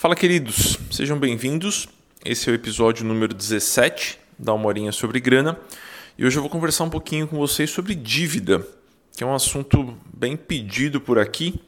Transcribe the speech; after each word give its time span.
Fala, 0.00 0.16
queridos, 0.16 0.78
sejam 0.90 1.18
bem-vindos. 1.18 1.86
Esse 2.24 2.48
é 2.48 2.52
o 2.52 2.54
episódio 2.54 3.04
número 3.04 3.34
17 3.34 4.18
da 4.38 4.54
Uma 4.54 4.68
Horinha 4.68 4.92
sobre 4.92 5.20
Grana 5.20 5.60
e 6.16 6.24
hoje 6.24 6.38
eu 6.38 6.40
vou 6.40 6.50
conversar 6.50 6.84
um 6.84 6.88
pouquinho 6.88 7.28
com 7.28 7.36
vocês 7.36 7.68
sobre 7.68 7.94
dívida, 7.94 8.66
que 9.14 9.22
é 9.22 9.26
um 9.26 9.34
assunto 9.34 9.94
bem 10.10 10.38
pedido 10.38 11.02
por 11.02 11.18
aqui. 11.18 11.60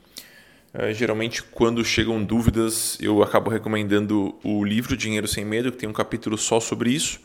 É, 0.72 0.94
geralmente, 0.94 1.42
quando 1.42 1.84
chegam 1.84 2.24
dúvidas, 2.24 2.96
eu 3.02 3.22
acabo 3.22 3.50
recomendando 3.50 4.34
o 4.42 4.64
livro 4.64 4.96
Dinheiro 4.96 5.28
Sem 5.28 5.44
Medo, 5.44 5.70
que 5.70 5.76
tem 5.76 5.88
um 5.90 5.92
capítulo 5.92 6.38
só 6.38 6.58
sobre 6.58 6.90
isso. 6.90 7.20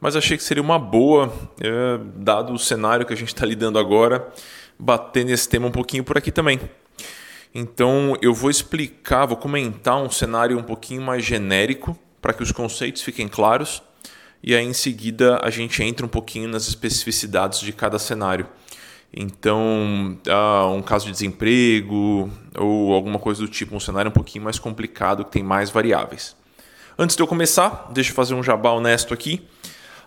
Mas 0.00 0.16
achei 0.16 0.36
que 0.36 0.42
seria 0.42 0.64
uma 0.64 0.80
boa, 0.80 1.32
é, 1.60 2.00
dado 2.16 2.52
o 2.52 2.58
cenário 2.58 3.06
que 3.06 3.12
a 3.12 3.16
gente 3.16 3.28
está 3.28 3.46
lidando 3.46 3.78
agora, 3.78 4.28
bater 4.76 5.24
nesse 5.24 5.48
tema 5.48 5.68
um 5.68 5.70
pouquinho 5.70 6.02
por 6.02 6.18
aqui 6.18 6.32
também. 6.32 6.58
Então 7.54 8.16
eu 8.22 8.32
vou 8.32 8.50
explicar, 8.50 9.26
vou 9.26 9.36
comentar 9.36 9.96
um 10.00 10.10
cenário 10.10 10.58
um 10.58 10.62
pouquinho 10.62 11.02
mais 11.02 11.24
genérico 11.24 11.98
para 12.22 12.32
que 12.32 12.42
os 12.42 12.52
conceitos 12.52 13.02
fiquem 13.02 13.26
claros 13.26 13.82
e 14.42 14.54
aí 14.54 14.64
em 14.64 14.72
seguida 14.72 15.38
a 15.42 15.50
gente 15.50 15.82
entra 15.82 16.06
um 16.06 16.08
pouquinho 16.08 16.48
nas 16.48 16.68
especificidades 16.68 17.60
de 17.60 17.72
cada 17.72 17.98
cenário. 17.98 18.46
Então, 19.12 20.16
ah, 20.28 20.66
um 20.68 20.80
caso 20.80 21.06
de 21.06 21.12
desemprego 21.12 22.30
ou 22.56 22.94
alguma 22.94 23.18
coisa 23.18 23.42
do 23.42 23.48
tipo, 23.48 23.74
um 23.74 23.80
cenário 23.80 24.08
um 24.08 24.14
pouquinho 24.14 24.44
mais 24.44 24.58
complicado 24.58 25.24
que 25.24 25.32
tem 25.32 25.42
mais 25.42 25.68
variáveis. 25.68 26.36
Antes 26.96 27.16
de 27.16 27.22
eu 27.22 27.26
começar, 27.26 27.90
deixa 27.92 28.10
eu 28.10 28.14
fazer 28.14 28.34
um 28.34 28.42
jabá 28.42 28.70
honesto 28.70 29.12
aqui. 29.12 29.42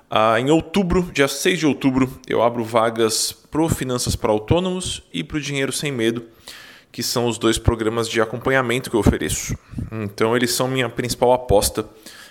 Ah, 0.10 0.40
em 0.40 0.50
outubro, 0.50 1.12
dia 1.14 1.28
6 1.28 1.60
de 1.60 1.68
outubro, 1.68 2.18
eu 2.28 2.42
abro 2.42 2.64
vagas 2.64 3.34
pro 3.52 3.68
Finanças 3.68 4.16
para 4.16 4.32
Autônomos 4.32 5.04
e 5.12 5.24
pro 5.24 5.42
Dinheiro 5.42 5.74
Sem 5.74 5.92
Medo 5.92 6.24
que 6.94 7.02
são 7.02 7.28
os 7.28 7.40
dois 7.40 7.58
programas 7.58 8.08
de 8.08 8.22
acompanhamento 8.22 8.92
que 8.92 8.96
eu 8.96 9.00
ofereço. 9.00 9.58
Então, 9.92 10.38
eles 10.38 10.54
são 10.54 10.68
minha 10.68 10.88
principal 10.88 11.34
aposta 11.34 11.90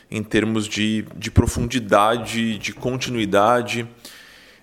em 0.09 0.23
termos 0.23 0.69
de, 0.69 1.05
de 1.16 1.33
profundidade, 1.33 2.59
de 2.59 2.73
continuidade. 2.73 3.89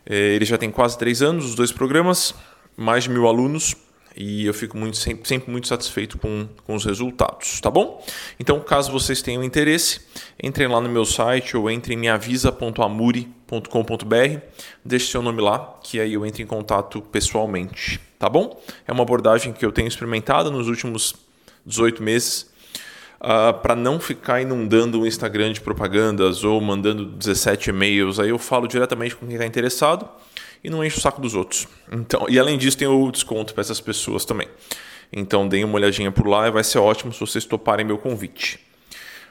É, 0.05 0.15
ele 0.15 0.45
já 0.45 0.57
tem 0.57 0.71
quase 0.71 0.97
três 0.97 1.21
anos, 1.21 1.43
os 1.43 1.53
dois 1.53 1.73
programas, 1.73 2.33
mais 2.77 3.03
de 3.03 3.09
mil 3.09 3.27
alunos, 3.27 3.75
e 4.15 4.45
eu 4.45 4.53
fico 4.53 4.77
muito, 4.77 4.95
sempre, 4.95 5.27
sempre 5.27 5.51
muito 5.51 5.67
satisfeito 5.67 6.17
com, 6.17 6.47
com 6.65 6.75
os 6.75 6.85
resultados, 6.85 7.59
tá 7.59 7.69
bom? 7.69 8.01
Então, 8.39 8.57
caso 8.61 8.93
vocês 8.93 9.21
tenham 9.21 9.43
interesse, 9.43 9.99
entrem 10.41 10.69
lá 10.69 10.79
no 10.79 10.87
meu 10.87 11.03
site 11.03 11.57
ou 11.57 11.69
entrem 11.69 11.97
em 11.97 12.01
meavisa.amuri.com.br, 12.01 14.39
deixe 14.85 15.11
seu 15.11 15.21
nome 15.21 15.41
lá, 15.41 15.77
que 15.83 15.99
aí 15.99 16.13
eu 16.13 16.25
entro 16.25 16.41
em 16.41 16.47
contato 16.47 17.01
pessoalmente 17.01 18.07
tá 18.19 18.27
bom? 18.29 18.61
É 18.85 18.91
uma 18.91 19.03
abordagem 19.03 19.53
que 19.53 19.65
eu 19.65 19.71
tenho 19.71 19.87
experimentado 19.87 20.51
nos 20.51 20.67
últimos 20.67 21.15
18 21.65 22.03
meses 22.03 22.41
uh, 23.21 23.47
ah, 23.49 23.53
para 23.53 23.75
não 23.75 23.99
ficar 23.99 24.41
inundando 24.41 25.01
o 25.01 25.07
Instagram 25.07 25.53
de 25.53 25.61
propagandas 25.61 26.43
ou 26.43 26.59
mandando 26.59 27.05
17 27.05 27.69
e-mails. 27.69 28.19
Aí 28.19 28.29
eu 28.29 28.37
falo 28.37 28.67
diretamente 28.67 29.15
com 29.15 29.25
quem 29.25 29.35
está 29.35 29.45
interessado 29.45 30.07
e 30.61 30.69
não 30.69 30.83
encho 30.83 30.97
o 30.97 31.01
saco 31.01 31.21
dos 31.21 31.33
outros. 31.33 31.65
Então, 31.89 32.25
e 32.27 32.37
além 32.37 32.57
disso, 32.57 32.77
tem 32.77 32.87
o 32.87 33.09
desconto 33.09 33.53
para 33.53 33.61
essas 33.61 33.79
pessoas 33.79 34.25
também. 34.25 34.49
Então, 35.11 35.47
deem 35.47 35.63
uma 35.63 35.75
olhadinha 35.75 36.11
por 36.11 36.27
lá 36.27 36.47
e 36.47 36.51
vai 36.51 36.63
ser 36.63 36.79
ótimo 36.79 37.13
se 37.13 37.19
vocês 37.21 37.45
toparem 37.45 37.85
meu 37.85 37.97
convite. 37.97 38.59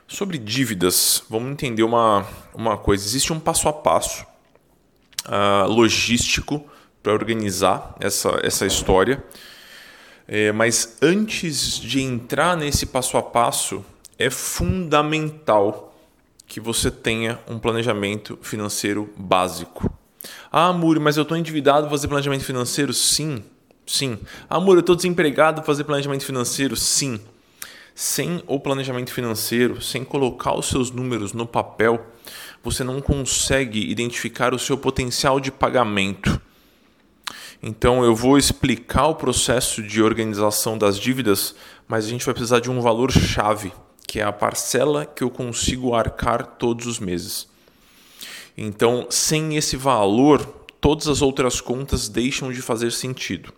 Sobre 0.08 0.38
dívidas, 0.38 1.22
vamos 1.28 1.52
entender 1.52 1.82
uma, 1.82 2.26
uma 2.54 2.78
coisa. 2.78 3.04
Existe 3.04 3.32
um 3.32 3.38
passo 3.38 3.68
a 3.68 3.72
passo 3.72 4.26
uh, 5.26 5.68
logístico 5.68 6.64
para 7.02 7.12
organizar 7.12 7.94
essa, 8.00 8.38
essa 8.42 8.66
história. 8.66 9.22
É, 10.26 10.52
mas 10.52 10.98
antes 11.00 11.78
de 11.78 12.02
entrar 12.02 12.56
nesse 12.56 12.86
passo 12.86 13.16
a 13.16 13.22
passo, 13.22 13.84
é 14.18 14.28
fundamental 14.28 15.94
que 16.46 16.60
você 16.60 16.90
tenha 16.90 17.38
um 17.48 17.58
planejamento 17.58 18.38
financeiro 18.42 19.10
básico. 19.16 19.90
Ah, 20.50 20.72
Muri, 20.72 20.98
mas 20.98 21.16
eu 21.16 21.22
estou 21.22 21.36
endividado 21.36 21.82
para 21.82 21.90
fazer 21.90 22.08
planejamento 22.08 22.44
financeiro? 22.44 22.92
Sim, 22.92 23.42
sim. 23.86 24.18
Ah, 24.48 24.58
Muri, 24.58 24.78
eu 24.78 24.80
estou 24.80 24.96
desempregado 24.96 25.56
para 25.56 25.66
fazer 25.66 25.84
planejamento 25.84 26.24
financeiro? 26.24 26.74
Sim. 26.74 27.20
Sem 27.94 28.42
o 28.46 28.58
planejamento 28.60 29.12
financeiro, 29.12 29.82
sem 29.82 30.04
colocar 30.04 30.54
os 30.54 30.66
seus 30.66 30.90
números 30.90 31.32
no 31.32 31.46
papel, 31.46 32.06
você 32.62 32.84
não 32.84 33.00
consegue 33.00 33.90
identificar 33.90 34.54
o 34.54 34.58
seu 34.58 34.78
potencial 34.78 35.40
de 35.40 35.50
pagamento. 35.50 36.40
Então 37.62 38.04
eu 38.04 38.14
vou 38.14 38.38
explicar 38.38 39.06
o 39.08 39.14
processo 39.14 39.82
de 39.82 40.00
organização 40.00 40.78
das 40.78 40.98
dívidas, 40.98 41.54
mas 41.88 42.04
a 42.04 42.08
gente 42.08 42.24
vai 42.24 42.34
precisar 42.34 42.60
de 42.60 42.70
um 42.70 42.80
valor 42.80 43.10
chave, 43.10 43.72
que 44.06 44.20
é 44.20 44.22
a 44.22 44.32
parcela 44.32 45.04
que 45.04 45.24
eu 45.24 45.30
consigo 45.30 45.94
arcar 45.94 46.46
todos 46.46 46.86
os 46.86 46.98
meses. 47.00 47.48
Então, 48.56 49.06
sem 49.10 49.56
esse 49.56 49.76
valor, 49.76 50.44
todas 50.80 51.08
as 51.08 51.22
outras 51.22 51.60
contas 51.60 52.08
deixam 52.08 52.52
de 52.52 52.62
fazer 52.62 52.92
sentido. 52.92 53.52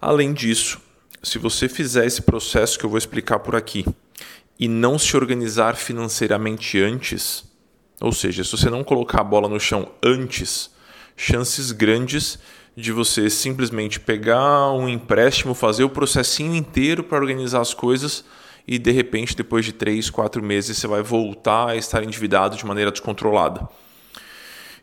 Além 0.00 0.32
disso, 0.32 0.80
se 1.22 1.38
você 1.38 1.68
fizer 1.68 2.06
esse 2.06 2.22
processo 2.22 2.78
que 2.78 2.84
eu 2.84 2.90
vou 2.90 2.98
explicar 2.98 3.38
por 3.38 3.54
aqui 3.54 3.86
e 4.58 4.66
não 4.66 4.98
se 4.98 5.16
organizar 5.16 5.76
financeiramente 5.76 6.80
antes, 6.80 7.44
ou 8.00 8.12
seja, 8.12 8.42
se 8.42 8.50
você 8.50 8.68
não 8.68 8.82
colocar 8.82 9.20
a 9.20 9.24
bola 9.24 9.48
no 9.48 9.60
chão 9.60 9.90
antes, 10.02 10.70
chances 11.16 11.70
grandes 11.70 12.38
de 12.76 12.92
você 12.92 13.28
simplesmente 13.28 14.00
pegar 14.00 14.72
um 14.72 14.88
empréstimo, 14.88 15.54
fazer 15.54 15.84
o 15.84 15.90
processinho 15.90 16.54
inteiro 16.54 17.04
para 17.04 17.18
organizar 17.18 17.60
as 17.60 17.74
coisas 17.74 18.24
e 18.66 18.78
de 18.78 18.90
repente, 18.90 19.36
depois 19.36 19.64
de 19.64 19.72
três, 19.72 20.08
quatro 20.08 20.42
meses, 20.42 20.78
você 20.78 20.86
vai 20.86 21.02
voltar 21.02 21.70
a 21.70 21.76
estar 21.76 22.02
endividado 22.02 22.56
de 22.56 22.64
maneira 22.64 22.90
descontrolada. 22.90 23.68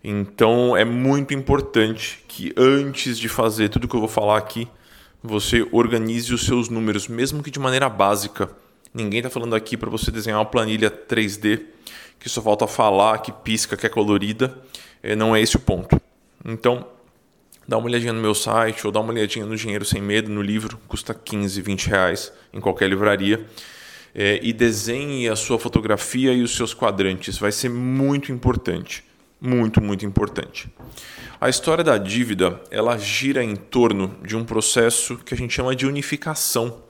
Então 0.04 0.76
é 0.78 0.86
muito 0.86 1.34
importante 1.34 2.24
que 2.28 2.54
antes 2.56 3.18
de 3.18 3.28
fazer 3.28 3.70
tudo 3.70 3.88
que 3.88 3.96
eu 3.96 4.00
vou 4.00 4.10
falar 4.10 4.38
aqui, 4.38 4.68
você 5.22 5.68
organize 5.72 6.34
os 6.34 6.46
seus 6.46 6.70
números, 6.70 7.08
mesmo 7.08 7.44
que 7.44 7.52
de 7.52 7.60
maneira 7.60 7.90
básica. 7.90 8.50
Ninguém 8.94 9.20
está 9.20 9.30
falando 9.30 9.56
aqui 9.56 9.76
para 9.76 9.90
você 9.90 10.12
desenhar 10.12 10.40
uma 10.40 10.46
planilha 10.46 10.90
3D 10.90 11.62
que 12.20 12.28
só 12.28 12.42
falta 12.42 12.68
falar, 12.68 13.20
que 13.20 13.32
pisca, 13.32 13.78
que 13.78 13.86
é 13.86 13.90
colorida. 13.90 14.58
É, 15.02 15.16
não 15.16 15.36
é 15.36 15.42
esse 15.42 15.56
o 15.56 15.60
ponto. 15.60 16.00
Então, 16.44 16.86
dá 17.70 17.78
uma 17.78 17.86
olhadinha 17.86 18.12
no 18.12 18.20
meu 18.20 18.34
site 18.34 18.88
ou 18.88 18.92
dá 18.92 19.00
uma 19.00 19.14
olhadinha 19.14 19.46
no 19.46 19.56
Dinheiro 19.56 19.86
Sem 19.86 20.02
Medo, 20.02 20.28
no 20.32 20.42
livro, 20.42 20.80
custa 20.88 21.14
15, 21.14 21.62
20 21.62 21.88
reais 21.88 22.34
em 22.52 22.60
qualquer 22.60 22.90
livraria. 22.90 23.46
É, 24.16 24.40
e 24.42 24.52
desenhe 24.52 25.30
a 25.30 25.36
sua 25.36 25.60
fotografia 25.60 26.34
e 26.34 26.42
os 26.42 26.56
seus 26.56 26.74
quadrantes, 26.74 27.38
vai 27.38 27.52
ser 27.52 27.70
muito 27.70 28.32
importante. 28.32 29.04
Muito, 29.40 29.80
muito 29.80 30.04
importante. 30.04 30.68
A 31.40 31.48
história 31.48 31.84
da 31.84 32.00
dívida, 32.00 32.60
ela 32.72 32.98
gira 32.98 33.44
em 33.44 33.56
torno 33.56 34.18
de 34.26 34.36
um 34.36 34.44
processo 34.44 35.18
que 35.18 35.36
a 35.36 35.38
gente 35.38 35.54
chama 35.54 35.76
de 35.76 35.86
unificação 35.86 36.89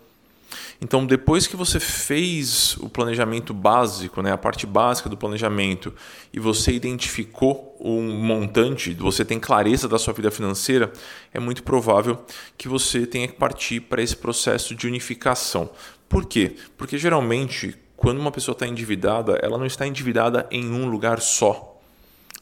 então, 0.82 1.06
depois 1.06 1.46
que 1.46 1.58
você 1.58 1.78
fez 1.78 2.78
o 2.78 2.88
planejamento 2.88 3.54
básico, 3.54 4.22
né, 4.22 4.32
a 4.32 4.38
parte 4.38 4.66
básica 4.66 5.10
do 5.10 5.18
planejamento, 5.18 5.94
e 6.32 6.40
você 6.40 6.72
identificou 6.72 7.76
um 7.82 8.02
montante, 8.02 8.94
você 8.94 9.26
tem 9.26 9.40
clareza 9.40 9.90
da 9.90 10.00
sua 10.00 10.14
vida 10.14 10.32
financeira, 10.32 10.92
é 11.34 11.40
muito 11.40 11.64
provável 11.64 12.24
que 12.58 12.70
você 12.70 13.06
tenha 13.06 13.28
que 13.28 13.36
partir 13.36 13.82
para 13.82 14.02
esse 14.02 14.16
processo 14.16 14.74
de 14.74 14.88
unificação. 14.88 15.70
Por 16.08 16.26
quê? 16.26 16.56
Porque 16.78 16.98
geralmente, 16.98 17.76
quando 17.98 18.20
uma 18.20 18.32
pessoa 18.32 18.54
está 18.54 18.66
endividada, 18.66 19.38
ela 19.44 19.58
não 19.58 19.66
está 19.66 19.86
endividada 19.86 20.48
em 20.50 20.72
um 20.72 20.90
lugar 20.90 21.20
só. 21.20 21.78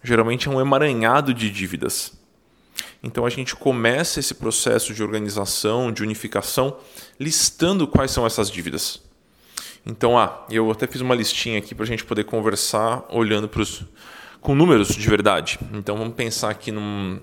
Geralmente 0.03 0.47
é 0.47 0.51
um 0.51 0.61
emaranhado 0.61 1.33
de 1.33 1.49
dívidas. 1.49 2.16
Então 3.01 3.25
a 3.25 3.29
gente 3.29 3.55
começa 3.55 4.19
esse 4.19 4.33
processo 4.33 4.93
de 4.93 5.03
organização, 5.03 5.91
de 5.91 6.03
unificação, 6.03 6.77
listando 7.19 7.87
quais 7.87 8.11
são 8.11 8.25
essas 8.25 8.49
dívidas. 8.49 9.01
Então, 9.85 10.19
ah, 10.19 10.45
eu 10.49 10.69
até 10.69 10.85
fiz 10.85 10.99
uma 10.99 11.15
listinha 11.15 11.59
aqui 11.59 11.73
para 11.73 11.85
a 11.85 11.87
gente 11.87 12.03
poder 12.03 12.25
conversar 12.25 13.05
olhando 13.09 13.47
pros, 13.47 13.85
com 14.41 14.53
números 14.53 14.89
de 14.89 15.09
verdade. 15.09 15.57
Então 15.73 15.95
vamos 15.97 16.13
pensar 16.13 16.49
aqui 16.49 16.71
num, 16.71 17.21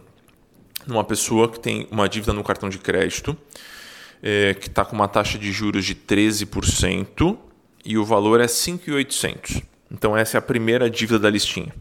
numa 0.87 1.05
pessoa 1.05 1.49
que 1.51 1.61
tem 1.61 1.87
uma 1.91 2.09
dívida 2.09 2.33
no 2.33 2.43
cartão 2.43 2.71
de 2.71 2.79
crédito, 2.79 3.37
é, 4.23 4.55
que 4.55 4.69
está 4.69 4.83
com 4.83 4.97
uma 4.97 5.09
taxa 5.09 5.39
de 5.39 5.53
juros 5.53 5.85
de 5.85 5.95
13% 5.95 7.37
e 7.85 7.99
o 7.99 8.05
valor 8.05 8.41
é 8.41 8.47
5.800. 8.47 9.63
Então 9.91 10.17
essa 10.17 10.37
é 10.37 10.39
a 10.39 10.43
primeira 10.43 10.89
dívida 10.89 11.19
da 11.19 11.29
listinha. 11.29 11.75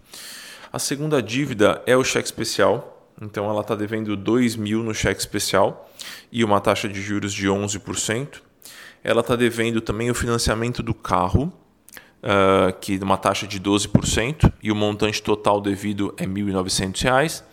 A 0.71 0.79
segunda 0.79 1.21
dívida 1.21 1.81
é 1.85 1.95
o 1.95 2.03
cheque 2.03 2.25
especial, 2.25 2.92
então 3.21 3.49
ela 3.49 3.61
está 3.61 3.75
devendo 3.75 4.15
2 4.15 4.55
mil 4.55 4.83
no 4.83 4.93
cheque 4.93 5.19
especial 5.19 5.89
e 6.31 6.43
uma 6.43 6.59
taxa 6.59 6.87
de 6.87 7.01
juros 7.01 7.33
de 7.33 7.47
11%. 7.47 8.41
Ela 9.03 9.21
está 9.21 9.35
devendo 9.35 9.81
também 9.81 10.09
o 10.09 10.15
financiamento 10.15 10.81
do 10.81 10.93
carro, 10.93 11.51
uh, 12.23 12.73
que 12.79 12.97
é 12.99 13.03
uma 13.03 13.17
taxa 13.17 13.45
de 13.45 13.59
12%, 13.59 14.51
e 14.61 14.71
o 14.71 14.75
montante 14.75 15.21
total 15.21 15.59
devido 15.59 16.13
é 16.17 16.23
R$ 16.23 16.29
1.900. 16.29 17.43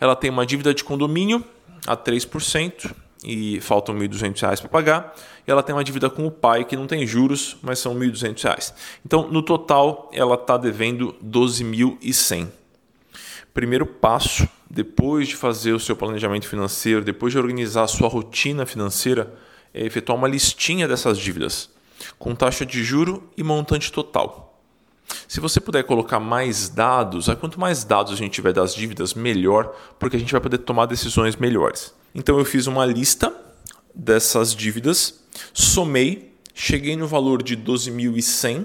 Ela 0.00 0.14
tem 0.14 0.30
uma 0.30 0.46
dívida 0.46 0.72
de 0.72 0.84
condomínio 0.84 1.44
a 1.86 1.96
3% 1.96 2.94
e 3.24 3.60
faltam 3.60 3.96
R$ 3.96 4.08
1.200 4.08 4.60
para 4.60 4.68
pagar, 4.68 5.14
e 5.46 5.50
ela 5.50 5.62
tem 5.62 5.74
uma 5.74 5.84
dívida 5.84 6.08
com 6.08 6.26
o 6.26 6.30
pai 6.30 6.64
que 6.64 6.76
não 6.76 6.86
tem 6.86 7.06
juros, 7.06 7.56
mas 7.62 7.78
são 7.78 7.94
R$ 7.98 8.06
1.200. 8.06 8.72
Então, 9.04 9.28
no 9.28 9.42
total, 9.42 10.08
ela 10.12 10.34
está 10.34 10.56
devendo 10.56 11.16
R$ 11.20 11.28
12.100. 11.28 12.48
Primeiro 13.52 13.86
passo, 13.86 14.48
depois 14.72 15.28
de 15.28 15.36
fazer 15.36 15.74
o 15.74 15.78
seu 15.78 15.94
planejamento 15.94 16.48
financeiro, 16.48 17.04
depois 17.04 17.30
de 17.30 17.38
organizar 17.38 17.82
a 17.82 17.86
sua 17.86 18.08
rotina 18.08 18.64
financeira, 18.64 19.30
é 19.74 19.84
efetuar 19.84 20.16
uma 20.16 20.26
listinha 20.26 20.88
dessas 20.88 21.18
dívidas, 21.18 21.68
com 22.18 22.34
taxa 22.34 22.64
de 22.64 22.82
juro 22.82 23.30
e 23.36 23.42
montante 23.42 23.92
total. 23.92 24.58
Se 25.28 25.40
você 25.40 25.60
puder 25.60 25.84
colocar 25.84 26.18
mais 26.18 26.70
dados, 26.70 27.26
quanto 27.38 27.60
mais 27.60 27.84
dados 27.84 28.14
a 28.14 28.16
gente 28.16 28.32
tiver 28.32 28.54
das 28.54 28.74
dívidas, 28.74 29.12
melhor, 29.12 29.76
porque 29.98 30.16
a 30.16 30.18
gente 30.18 30.32
vai 30.32 30.40
poder 30.40 30.56
tomar 30.58 30.86
decisões 30.86 31.36
melhores. 31.36 31.94
Então 32.14 32.38
eu 32.38 32.44
fiz 32.44 32.66
uma 32.66 32.86
lista 32.86 33.30
dessas 33.94 34.56
dívidas, 34.56 35.22
somei, 35.52 36.34
cheguei 36.54 36.96
no 36.96 37.06
valor 37.06 37.42
de 37.42 37.58
12.100, 37.58 38.64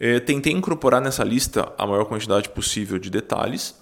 eh, 0.00 0.18
tentei 0.18 0.52
incorporar 0.52 1.00
nessa 1.00 1.22
lista 1.22 1.72
a 1.78 1.86
maior 1.86 2.06
quantidade 2.06 2.48
possível 2.48 2.98
de 2.98 3.10
detalhes 3.10 3.79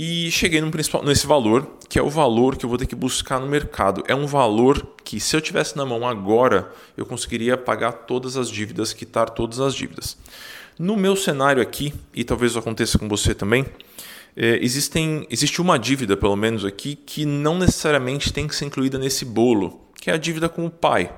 e 0.00 0.30
cheguei 0.30 0.60
no 0.60 0.70
principal, 0.70 1.02
nesse 1.02 1.26
valor, 1.26 1.76
que 1.88 1.98
é 1.98 2.02
o 2.02 2.08
valor 2.08 2.56
que 2.56 2.64
eu 2.64 2.68
vou 2.68 2.78
ter 2.78 2.86
que 2.86 2.94
buscar 2.94 3.40
no 3.40 3.48
mercado. 3.48 4.04
É 4.06 4.14
um 4.14 4.28
valor 4.28 4.94
que, 5.02 5.18
se 5.18 5.34
eu 5.34 5.40
tivesse 5.40 5.76
na 5.76 5.84
mão 5.84 6.06
agora, 6.06 6.70
eu 6.96 7.04
conseguiria 7.04 7.56
pagar 7.56 7.90
todas 7.90 8.36
as 8.36 8.48
dívidas, 8.48 8.92
quitar 8.92 9.28
todas 9.28 9.58
as 9.58 9.74
dívidas. 9.74 10.16
No 10.78 10.96
meu 10.96 11.16
cenário 11.16 11.60
aqui, 11.60 11.92
e 12.14 12.22
talvez 12.22 12.56
aconteça 12.56 12.96
com 12.96 13.08
você 13.08 13.34
também, 13.34 13.66
é, 14.36 14.60
existem, 14.62 15.26
existe 15.28 15.60
uma 15.60 15.76
dívida, 15.76 16.16
pelo 16.16 16.36
menos 16.36 16.64
aqui, 16.64 16.94
que 16.94 17.26
não 17.26 17.58
necessariamente 17.58 18.32
tem 18.32 18.46
que 18.46 18.54
ser 18.54 18.66
incluída 18.66 19.00
nesse 19.00 19.24
bolo, 19.24 19.80
que 20.00 20.12
é 20.12 20.14
a 20.14 20.16
dívida 20.16 20.48
com 20.48 20.64
o 20.64 20.70
pai. 20.70 21.12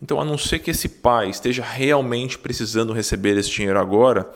Então, 0.00 0.20
a 0.20 0.24
não 0.24 0.38
ser 0.38 0.60
que 0.60 0.70
esse 0.70 0.88
pai 0.88 1.30
esteja 1.30 1.64
realmente 1.64 2.38
precisando 2.38 2.92
receber 2.92 3.36
esse 3.36 3.50
dinheiro 3.50 3.80
agora, 3.80 4.30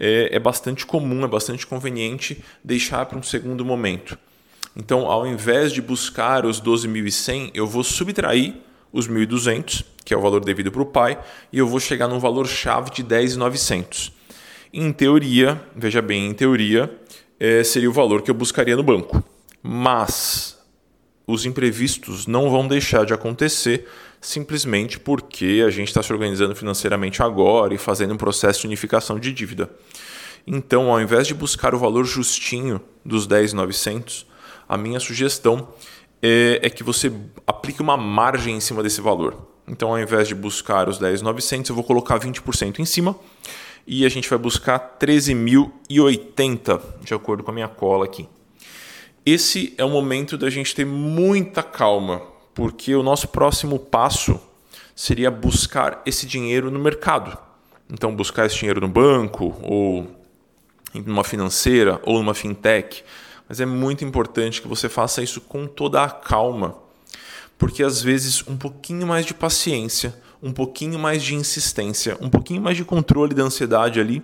é, 0.00 0.34
é 0.34 0.38
bastante 0.38 0.86
comum, 0.86 1.22
é 1.22 1.28
bastante 1.28 1.66
conveniente 1.66 2.42
deixar 2.64 3.04
para 3.04 3.18
um 3.18 3.22
segundo 3.22 3.64
momento. 3.64 4.18
Então, 4.74 5.06
ao 5.06 5.26
invés 5.26 5.72
de 5.72 5.82
buscar 5.82 6.46
os 6.46 6.60
12.100, 6.60 7.50
eu 7.52 7.66
vou 7.66 7.84
subtrair 7.84 8.54
os 8.92 9.06
1.200, 9.08 9.84
que 10.04 10.14
é 10.14 10.16
o 10.16 10.20
valor 10.20 10.42
devido 10.42 10.72
para 10.72 10.82
o 10.82 10.86
pai, 10.86 11.18
e 11.52 11.58
eu 11.58 11.66
vou 11.66 11.78
chegar 11.78 12.08
num 12.08 12.18
valor 12.18 12.46
chave 12.46 12.90
de 12.90 13.04
10.900. 13.04 14.12
Em 14.72 14.92
teoria, 14.92 15.60
veja 15.76 16.00
bem, 16.00 16.28
em 16.28 16.32
teoria, 16.32 16.90
é, 17.38 17.62
seria 17.62 17.90
o 17.90 17.92
valor 17.92 18.22
que 18.22 18.30
eu 18.30 18.34
buscaria 18.34 18.76
no 18.76 18.82
banco. 18.82 19.22
Mas 19.62 20.58
os 21.26 21.44
imprevistos 21.44 22.26
não 22.26 22.50
vão 22.50 22.66
deixar 22.66 23.04
de 23.04 23.12
acontecer 23.12 23.86
simplesmente 24.20 24.98
porque 24.98 25.64
a 25.66 25.70
gente 25.70 25.88
está 25.88 26.02
se 26.02 26.12
organizando 26.12 26.54
financeiramente 26.54 27.22
agora 27.22 27.72
e 27.74 27.78
fazendo 27.78 28.14
um 28.14 28.18
processo 28.18 28.60
de 28.60 28.66
unificação 28.66 29.18
de 29.18 29.32
dívida. 29.32 29.70
Então, 30.46 30.90
ao 30.90 31.00
invés 31.00 31.26
de 31.26 31.34
buscar 31.34 31.74
o 31.74 31.78
valor 31.78 32.04
justinho 32.04 32.80
dos 33.04 33.26
10.900, 33.26 34.26
a 34.68 34.76
minha 34.76 35.00
sugestão 35.00 35.68
é, 36.22 36.60
é 36.62 36.70
que 36.70 36.82
você 36.82 37.10
aplique 37.46 37.80
uma 37.80 37.96
margem 37.96 38.56
em 38.56 38.60
cima 38.60 38.82
desse 38.82 39.00
valor. 39.00 39.48
Então, 39.66 39.90
ao 39.90 39.98
invés 39.98 40.28
de 40.28 40.34
buscar 40.34 40.88
os 40.88 40.98
10.900, 40.98 41.70
eu 41.70 41.74
vou 41.74 41.84
colocar 41.84 42.18
20% 42.18 42.80
em 42.80 42.84
cima 42.84 43.16
e 43.86 44.04
a 44.04 44.08
gente 44.08 44.28
vai 44.28 44.38
buscar 44.38 44.98
13.080, 45.00 46.80
de 47.02 47.14
acordo 47.14 47.42
com 47.42 47.50
a 47.50 47.54
minha 47.54 47.68
cola 47.68 48.04
aqui. 48.04 48.28
Esse 49.24 49.74
é 49.78 49.84
o 49.84 49.88
momento 49.88 50.36
da 50.36 50.50
gente 50.50 50.74
ter 50.74 50.84
muita 50.84 51.62
calma, 51.62 52.22
porque 52.60 52.94
o 52.94 53.02
nosso 53.02 53.28
próximo 53.28 53.78
passo 53.78 54.38
seria 54.94 55.30
buscar 55.30 56.02
esse 56.04 56.26
dinheiro 56.26 56.70
no 56.70 56.78
mercado. 56.78 57.38
Então, 57.88 58.14
buscar 58.14 58.44
esse 58.44 58.58
dinheiro 58.58 58.82
no 58.82 58.86
banco, 58.86 59.58
ou 59.62 60.06
numa 60.92 61.24
financeira, 61.24 61.98
ou 62.04 62.18
numa 62.18 62.34
fintech. 62.34 63.02
Mas 63.48 63.62
é 63.62 63.64
muito 63.64 64.04
importante 64.04 64.60
que 64.60 64.68
você 64.68 64.90
faça 64.90 65.22
isso 65.22 65.40
com 65.40 65.66
toda 65.66 66.04
a 66.04 66.10
calma, 66.10 66.76
porque 67.56 67.82
às 67.82 68.02
vezes 68.02 68.46
um 68.46 68.58
pouquinho 68.58 69.06
mais 69.06 69.24
de 69.24 69.32
paciência, 69.32 70.14
um 70.42 70.52
pouquinho 70.52 70.98
mais 70.98 71.22
de 71.22 71.34
insistência, 71.34 72.18
um 72.20 72.28
pouquinho 72.28 72.60
mais 72.60 72.76
de 72.76 72.84
controle 72.84 73.34
da 73.34 73.42
ansiedade 73.42 73.98
ali, 73.98 74.22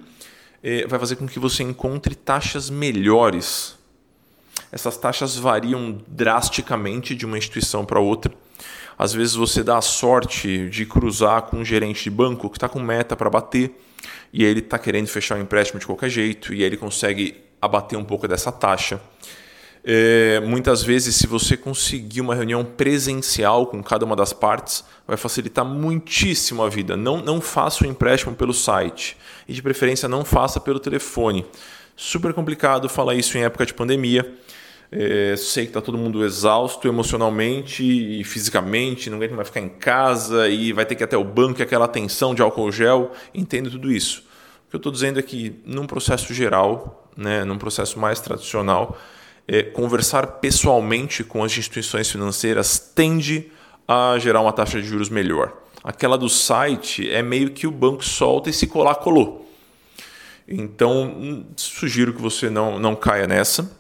eh, 0.62 0.87
vai 0.87 0.99
fazer 0.99 1.17
com 1.17 1.27
que 1.27 1.38
você 1.38 1.62
encontre 1.62 2.15
taxas 2.15 2.69
melhores 2.69 3.79
essas 4.76 4.96
taxas 4.96 5.37
variam 5.37 5.99
drasticamente 6.06 7.14
de 7.14 7.26
uma 7.26 7.37
instituição 7.37 7.84
para 7.84 7.99
outra. 7.99 8.32
Às 8.99 9.12
vezes 9.12 9.34
você 9.34 9.62
dá 9.62 9.78
a 9.78 9.82
sorte 9.82 10.70
de 10.70 10.87
cruzar 10.87 11.43
com 11.43 11.58
um 11.58 11.64
gerente 11.64 12.05
de 12.05 12.11
banco 12.11 12.49
que 12.49 12.56
está 12.56 12.69
com 12.69 12.78
meta 12.78 13.17
para 13.17 13.28
bater 13.28 13.78
e 14.32 14.44
ele 14.44 14.61
está 14.61 14.78
querendo 14.78 15.08
fechar 15.08 15.37
o 15.37 15.40
empréstimo 15.40 15.81
de 15.81 15.87
qualquer 15.87 16.08
jeito 16.08 16.55
e 16.55 16.62
ele 16.62 16.76
consegue 16.76 17.43
abater 17.61 17.99
um 17.99 18.05
pouco 18.05 18.28
dessa 18.28 18.52
taxa. 18.52 19.00
É, 19.88 20.40
muitas 20.40 20.82
vezes, 20.82 21.14
se 21.14 21.26
você 21.26 21.56
conseguir 21.56 22.20
uma 22.20 22.34
reunião 22.34 22.64
presencial 22.64 23.67
com 23.67 23.82
cada 23.82 24.05
uma 24.05 24.17
das 24.17 24.32
partes, 24.32 24.84
vai 25.06 25.17
facilitar 25.17 25.64
muitíssimo 25.64 26.62
a 26.62 26.69
vida. 26.69 26.96
Não, 26.96 27.19
não 27.19 27.40
faça 27.40 27.84
o 27.84 27.87
empréstimo 27.87 28.34
pelo 28.34 28.52
site 28.52 29.17
e, 29.46 29.52
de 29.52 29.62
preferência, 29.62 30.08
não 30.08 30.25
faça 30.25 30.58
pelo 30.58 30.81
telefone. 30.81 31.46
Super 31.94 32.34
complicado 32.34 32.88
falar 32.88 33.14
isso 33.14 33.38
em 33.38 33.44
época 33.44 33.64
de 33.64 33.73
pandemia. 33.73 34.34
É, 34.91 35.35
sei 35.37 35.65
que 35.65 35.71
está 35.71 35.81
todo 35.81 35.99
mundo 35.99 36.25
exausto 36.25 36.87
emocionalmente 36.87 37.83
e 37.83 38.23
fisicamente, 38.23 39.11
ninguém 39.11 39.29
vai 39.29 39.44
ficar 39.44 39.61
em 39.61 39.69
casa 39.69 40.49
e 40.49 40.73
vai 40.73 40.87
ter 40.87 40.94
que 40.94 41.03
ir 41.03 41.05
até 41.05 41.17
o 41.17 41.25
banco 41.25 41.61
e 41.61 41.62
aquela 41.62 41.88
tensão 41.88 42.35
de 42.35 42.43
álcool 42.43 42.71
gel. 42.71 43.12
Entendo 43.35 43.71
tudo 43.71 43.91
isso. 43.91 44.25
O 44.67 44.71
que 44.71 44.77
eu 44.77 44.79
estou 44.79 44.93
dizendo 44.93 45.19
é 45.19 45.23
que, 45.23 45.61
num 45.65 45.87
processo 45.87 46.33
geral, 46.33 47.11
né, 47.17 47.44
num 47.44 47.59
processo 47.59 47.99
mais 47.99 48.21
tradicional, 48.21 48.97
é, 49.49 49.62
conversar 49.62 50.27
pessoalmente 50.27 51.23
com 51.25 51.43
as 51.43 51.56
instituições 51.56 52.11
financeiras 52.11 52.79
tende 52.79 53.50
a 53.87 54.17
gerar 54.19 54.41
uma 54.41 54.53
taxa 54.53 54.81
de 54.81 54.87
juros 54.87 55.09
melhor. 55.09 55.53
Aquela 55.83 56.19
do 56.19 56.29
site 56.29 57.09
é 57.09 57.23
meio 57.23 57.50
que 57.50 57.67
o 57.67 57.71
banco 57.71 58.05
solta 58.05 58.50
e 58.50 58.53
se 58.53 58.67
colar, 58.67 58.97
colou. 58.97 59.49
Então, 60.49 61.47
sugiro 61.56 62.12
que 62.12 62.21
você 62.21 62.50
não, 62.50 62.79
não 62.79 62.94
caia 62.94 63.27
nessa 63.27 63.71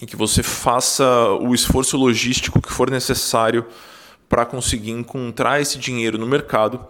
e 0.00 0.06
que 0.06 0.16
você 0.16 0.42
faça 0.42 1.04
o 1.40 1.54
esforço 1.54 1.96
logístico 1.96 2.62
que 2.62 2.72
for 2.72 2.90
necessário 2.90 3.66
para 4.28 4.44
conseguir 4.44 4.90
encontrar 4.90 5.60
esse 5.60 5.78
dinheiro 5.78 6.18
no 6.18 6.26
mercado. 6.26 6.84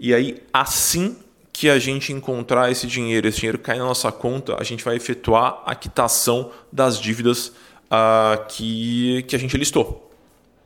E 0.00 0.14
aí, 0.14 0.42
assim 0.52 1.16
que 1.52 1.68
a 1.68 1.78
gente 1.78 2.12
encontrar 2.12 2.70
esse 2.70 2.86
dinheiro, 2.86 3.28
esse 3.28 3.38
dinheiro 3.38 3.58
cair 3.58 3.78
na 3.78 3.84
nossa 3.84 4.10
conta, 4.10 4.56
a 4.58 4.64
gente 4.64 4.82
vai 4.82 4.96
efetuar 4.96 5.62
a 5.66 5.74
quitação 5.74 6.50
das 6.72 6.98
dívidas 6.98 7.48
uh, 7.48 8.44
que, 8.48 9.22
que 9.28 9.36
a 9.36 9.38
gente 9.38 9.56
listou. 9.56 10.08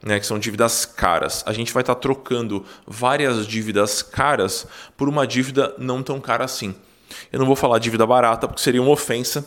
Né, 0.03 0.21
que 0.21 0.27
são 0.27 0.39
dívidas 0.39 0.85
caras. 0.85 1.43
A 1.47 1.53
gente 1.53 1.73
vai 1.73 1.83
estar 1.83 1.95
tá 1.95 2.00
trocando 2.00 2.65
várias 2.87 3.45
dívidas 3.45 4.03
caras 4.03 4.65
por 4.97 5.09
uma 5.09 5.27
dívida 5.27 5.75
não 5.79 6.00
tão 6.00 6.21
cara 6.21 6.45
assim. 6.45 6.75
Eu 7.33 7.41
não 7.41 7.47
vou 7.47 7.57
falar 7.57 7.79
dívida 7.81 8.07
barata 8.07 8.47
porque 8.47 8.62
seria 8.62 8.81
uma 8.81 8.93
ofensa 8.93 9.45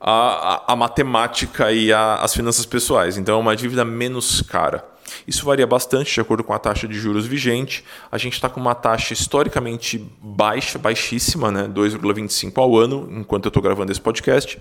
a, 0.00 0.72
a, 0.72 0.76
matemática 0.76 1.72
e 1.72 1.92
a, 1.92 2.16
as 2.16 2.34
finanças 2.34 2.66
pessoais. 2.66 3.16
Então, 3.16 3.36
é 3.36 3.38
uma 3.38 3.56
dívida 3.56 3.84
menos 3.84 4.42
cara. 4.42 4.84
Isso 5.26 5.44
varia 5.44 5.66
bastante 5.66 6.12
de 6.12 6.20
acordo 6.20 6.42
com 6.42 6.52
a 6.52 6.58
taxa 6.58 6.88
de 6.88 6.94
juros 6.94 7.26
vigente. 7.26 7.84
A 8.10 8.18
gente 8.18 8.34
está 8.34 8.48
com 8.48 8.60
uma 8.60 8.74
taxa 8.74 9.12
historicamente 9.12 9.98
baixa, 10.20 10.78
baixíssima, 10.78 11.50
né? 11.50 11.68
2,25 11.68 12.52
ao 12.56 12.76
ano, 12.76 13.08
enquanto 13.10 13.46
eu 13.46 13.48
estou 13.48 13.62
gravando 13.62 13.92
esse 13.92 14.00
podcast. 14.00 14.60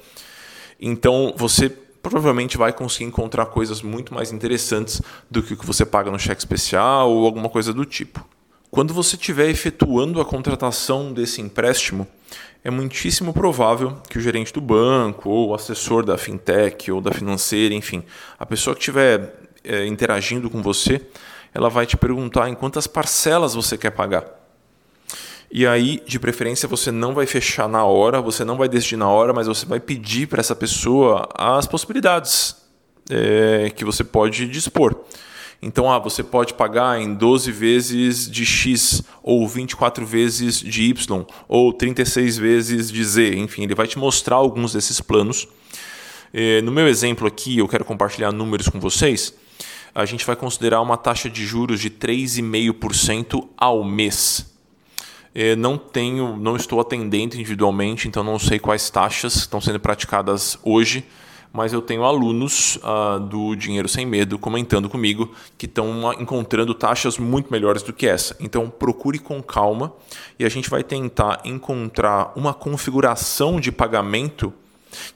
Então, 0.79 1.33
você 1.37 1.69
provavelmente 1.69 2.57
vai 2.57 2.73
conseguir 2.73 3.05
encontrar 3.05 3.45
coisas 3.45 3.81
muito 3.81 4.13
mais 4.13 4.31
interessantes 4.31 5.01
do 5.31 5.41
que 5.41 5.53
o 5.53 5.57
que 5.57 5.65
você 5.65 5.85
paga 5.85 6.11
no 6.11 6.19
cheque 6.19 6.41
especial 6.41 7.09
ou 7.09 7.25
alguma 7.25 7.47
coisa 7.49 7.73
do 7.73 7.85
tipo. 7.85 8.23
Quando 8.69 8.93
você 8.93 9.15
estiver 9.15 9.49
efetuando 9.49 10.19
a 10.19 10.25
contratação 10.25 11.13
desse 11.13 11.39
empréstimo, 11.39 12.07
é 12.63 12.71
muitíssimo 12.71 13.33
provável 13.33 13.97
que 14.09 14.17
o 14.17 14.21
gerente 14.21 14.53
do 14.53 14.61
banco, 14.61 15.29
ou 15.29 15.49
o 15.49 15.53
assessor 15.53 16.05
da 16.05 16.17
fintech, 16.17 16.91
ou 16.91 17.01
da 17.01 17.11
financeira, 17.11 17.73
enfim, 17.73 18.03
a 18.39 18.45
pessoa 18.45 18.73
que 18.73 18.81
estiver 18.81 19.35
é, 19.63 19.85
interagindo 19.85 20.49
com 20.49 20.61
você, 20.61 21.01
ela 21.53 21.69
vai 21.69 21.85
te 21.85 21.97
perguntar 21.97 22.49
em 22.49 22.55
quantas 22.55 22.87
parcelas 22.87 23.53
você 23.53 23.77
quer 23.77 23.91
pagar. 23.91 24.25
E 25.51 25.67
aí, 25.67 26.01
de 26.07 26.19
preferência, 26.19 26.67
você 26.67 26.89
não 26.89 27.13
vai 27.13 27.27
fechar 27.27 27.69
na 27.69 27.83
hora, 27.83 28.21
você 28.21 28.43
não 28.43 28.57
vai 28.57 28.67
decidir 28.67 28.97
na 28.97 29.07
hora, 29.07 29.33
mas 29.33 29.45
você 29.45 29.65
vai 29.65 29.79
pedir 29.79 30.27
para 30.27 30.39
essa 30.39 30.55
pessoa 30.55 31.29
as 31.35 31.67
possibilidades 31.67 32.55
é, 33.09 33.69
que 33.75 33.85
você 33.85 34.03
pode 34.03 34.47
dispor. 34.47 34.95
Então, 35.65 35.89
ah, 35.89 35.97
você 35.97 36.21
pode 36.21 36.53
pagar 36.53 36.99
em 36.99 37.13
12 37.13 37.49
vezes 37.51 38.29
de 38.29 38.45
X, 38.45 39.01
ou 39.23 39.47
24 39.47 40.05
vezes 40.05 40.59
de 40.59 40.83
Y, 40.83 41.25
ou 41.47 41.71
36 41.71 42.37
vezes 42.37 42.91
de 42.91 43.03
Z. 43.03 43.35
Enfim, 43.35 43.63
ele 43.63 43.73
vai 43.73 43.87
te 43.87 43.97
mostrar 43.97 44.35
alguns 44.35 44.73
desses 44.73 44.99
planos. 44.99 45.47
Eh, 46.33 46.61
no 46.61 46.71
meu 46.71 46.85
exemplo 46.87 47.25
aqui, 47.25 47.59
eu 47.59 47.67
quero 47.67 47.85
compartilhar 47.85 48.31
números 48.33 48.67
com 48.67 48.79
vocês. 48.79 49.33
a 49.95 50.05
gente 50.05 50.25
vai 50.25 50.35
considerar 50.35 50.81
uma 50.81 50.97
taxa 50.97 51.29
de 51.29 51.45
juros 51.45 51.79
de 51.79 51.89
3,5% 51.89 53.47
ao 53.55 53.83
mês. 53.83 54.51
É, 55.35 55.55
não 55.55 55.77
tenho, 55.77 56.35
não 56.35 56.55
estou 56.55 56.79
atendendo 56.79 57.35
individualmente, 57.35 58.07
então 58.07 58.23
não 58.23 58.37
sei 58.37 58.59
quais 58.59 58.89
taxas 58.89 59.35
estão 59.35 59.61
sendo 59.61 59.79
praticadas 59.79 60.57
hoje, 60.63 61.05
mas 61.53 61.71
eu 61.71 61.81
tenho 61.81 62.03
alunos 62.03 62.77
uh, 62.77 63.19
do 63.19 63.55
Dinheiro 63.55 63.87
Sem 63.87 64.07
Medo 64.07 64.39
comentando 64.39 64.89
comigo 64.89 65.31
que 65.55 65.67
estão 65.67 66.11
encontrando 66.13 66.73
taxas 66.73 67.19
muito 67.19 67.51
melhores 67.51 67.83
do 67.83 67.93
que 67.93 68.07
essa. 68.07 68.35
Então 68.39 68.67
procure 68.67 69.19
com 69.19 69.41
calma 69.41 69.93
e 70.39 70.43
a 70.43 70.49
gente 70.49 70.67
vai 70.67 70.83
tentar 70.83 71.41
encontrar 71.45 72.33
uma 72.35 72.55
configuração 72.55 73.59
de 73.59 73.71
pagamento 73.71 74.51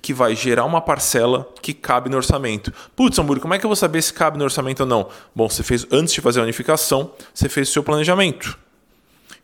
que 0.01 0.13
vai 0.13 0.35
gerar 0.35 0.65
uma 0.65 0.81
parcela 0.81 1.47
que 1.61 1.73
cabe 1.73 2.09
no 2.09 2.17
orçamento. 2.17 2.71
Putz, 2.95 3.17
Hamburgo, 3.17 3.41
como 3.41 3.53
é 3.53 3.59
que 3.59 3.65
eu 3.65 3.69
vou 3.69 3.75
saber 3.75 4.01
se 4.01 4.13
cabe 4.13 4.37
no 4.37 4.43
orçamento 4.43 4.81
ou 4.81 4.85
não? 4.85 5.09
Bom, 5.35 5.49
você 5.49 5.63
fez 5.63 5.85
antes 5.91 6.13
de 6.13 6.21
fazer 6.21 6.39
a 6.39 6.43
unificação, 6.43 7.11
você 7.33 7.49
fez 7.49 7.69
o 7.69 7.71
seu 7.71 7.83
planejamento. 7.83 8.57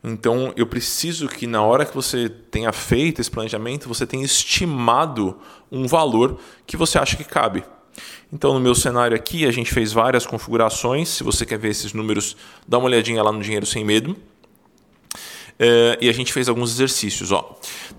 Então, 0.04 0.52
eu 0.58 0.68
preciso 0.68 1.30
que 1.30 1.48
na 1.48 1.62
hora 1.64 1.86
que 1.86 1.96
você 1.96 2.28
tenha 2.28 2.74
feito 2.74 3.22
esse 3.22 3.32
planejamento, 3.32 3.88
você 3.88 4.06
tenha 4.06 4.26
estimado 4.26 5.38
um 5.72 5.88
valor 5.88 6.38
que 6.68 6.76
você 6.76 6.98
acha 6.98 7.16
que 7.16 7.24
cabe. 7.24 7.64
Então, 8.32 8.54
no 8.54 8.60
meu 8.60 8.76
cenário 8.76 9.16
aqui, 9.16 9.46
a 9.46 9.52
gente 9.52 9.74
fez 9.74 9.94
várias 9.94 10.26
configurações. 10.26 11.08
Se 11.08 11.24
você 11.24 11.46
quer 11.46 11.58
ver 11.58 11.70
esses 11.70 11.94
números, 11.94 12.36
dá 12.68 12.78
uma 12.78 12.88
olhadinha 12.88 13.24
lá 13.24 13.32
no 13.32 13.42
Dinheiro 13.42 13.66
Sem 13.66 13.86
Medo. 13.86 14.18
É, 15.58 15.98
e 16.02 16.10
a 16.10 16.12
gente 16.12 16.34
fez 16.34 16.50
alguns 16.50 16.72
exercícios. 16.72 17.30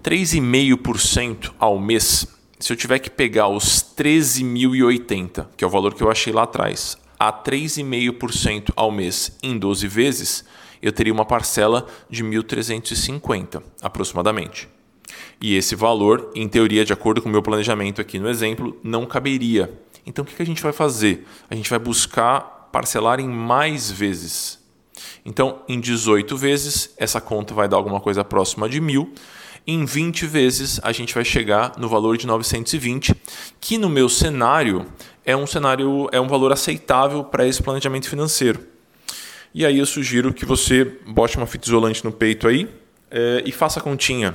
3,5% 0.02 1.52
ao 1.58 1.78
mês. 1.78 2.26
Se 2.58 2.72
eu 2.72 2.76
tiver 2.76 2.98
que 2.98 3.08
pegar 3.08 3.48
os 3.48 3.82
13.080, 3.96 5.46
que 5.56 5.64
é 5.64 5.66
o 5.66 5.70
valor 5.70 5.94
que 5.94 6.02
eu 6.02 6.10
achei 6.10 6.32
lá 6.32 6.42
atrás, 6.42 6.98
a 7.18 7.32
3,5% 7.32 8.72
ao 8.76 8.90
mês 8.90 9.38
em 9.42 9.56
12 9.56 9.86
vezes, 9.88 10.44
eu 10.80 10.92
teria 10.92 11.12
uma 11.12 11.24
parcela 11.24 11.86
de 12.08 12.24
1.350 12.24 13.62
aproximadamente. 13.82 14.68
E 15.40 15.56
esse 15.56 15.74
valor, 15.74 16.30
em 16.34 16.48
teoria, 16.48 16.84
de 16.84 16.92
acordo 16.92 17.20
com 17.20 17.28
o 17.28 17.32
meu 17.32 17.42
planejamento 17.42 18.00
aqui 18.00 18.18
no 18.18 18.28
exemplo, 18.28 18.78
não 18.82 19.06
caberia. 19.06 19.72
Então 20.06 20.24
o 20.24 20.26
que 20.26 20.42
a 20.42 20.46
gente 20.46 20.62
vai 20.62 20.72
fazer? 20.72 21.26
A 21.50 21.54
gente 21.54 21.70
vai 21.70 21.78
buscar 21.78 22.68
parcelar 22.72 23.20
em 23.20 23.28
mais 23.28 23.90
vezes. 23.90 24.58
Então, 25.24 25.62
em 25.68 25.80
18 25.80 26.36
vezes, 26.36 26.94
essa 26.96 27.20
conta 27.20 27.54
vai 27.54 27.68
dar 27.68 27.76
alguma 27.76 28.00
coisa 28.00 28.24
próxima 28.24 28.68
de 28.68 28.80
mil. 28.80 29.12
Em 29.66 29.84
20 29.84 30.26
vezes, 30.26 30.78
a 30.82 30.92
gente 30.92 31.14
vai 31.14 31.24
chegar 31.24 31.72
no 31.78 31.88
valor 31.88 32.18
de 32.18 32.26
920, 32.26 33.14
que 33.60 33.78
no 33.78 33.88
meu 33.88 34.08
cenário 34.08 34.86
é 35.24 35.34
um 35.36 35.46
cenário, 35.46 36.08
é 36.12 36.20
um 36.20 36.28
valor 36.28 36.52
aceitável 36.52 37.24
para 37.24 37.46
esse 37.46 37.62
planejamento 37.62 38.08
financeiro. 38.08 38.73
E 39.54 39.64
aí 39.64 39.78
eu 39.78 39.86
sugiro 39.86 40.34
que 40.34 40.44
você 40.44 40.84
bote 41.06 41.36
uma 41.36 41.46
fita 41.46 41.68
isolante 41.68 42.04
no 42.04 42.10
peito 42.10 42.48
aí 42.48 42.68
é, 43.08 43.40
e 43.46 43.52
faça 43.52 43.78
a 43.78 43.82
continha. 43.82 44.34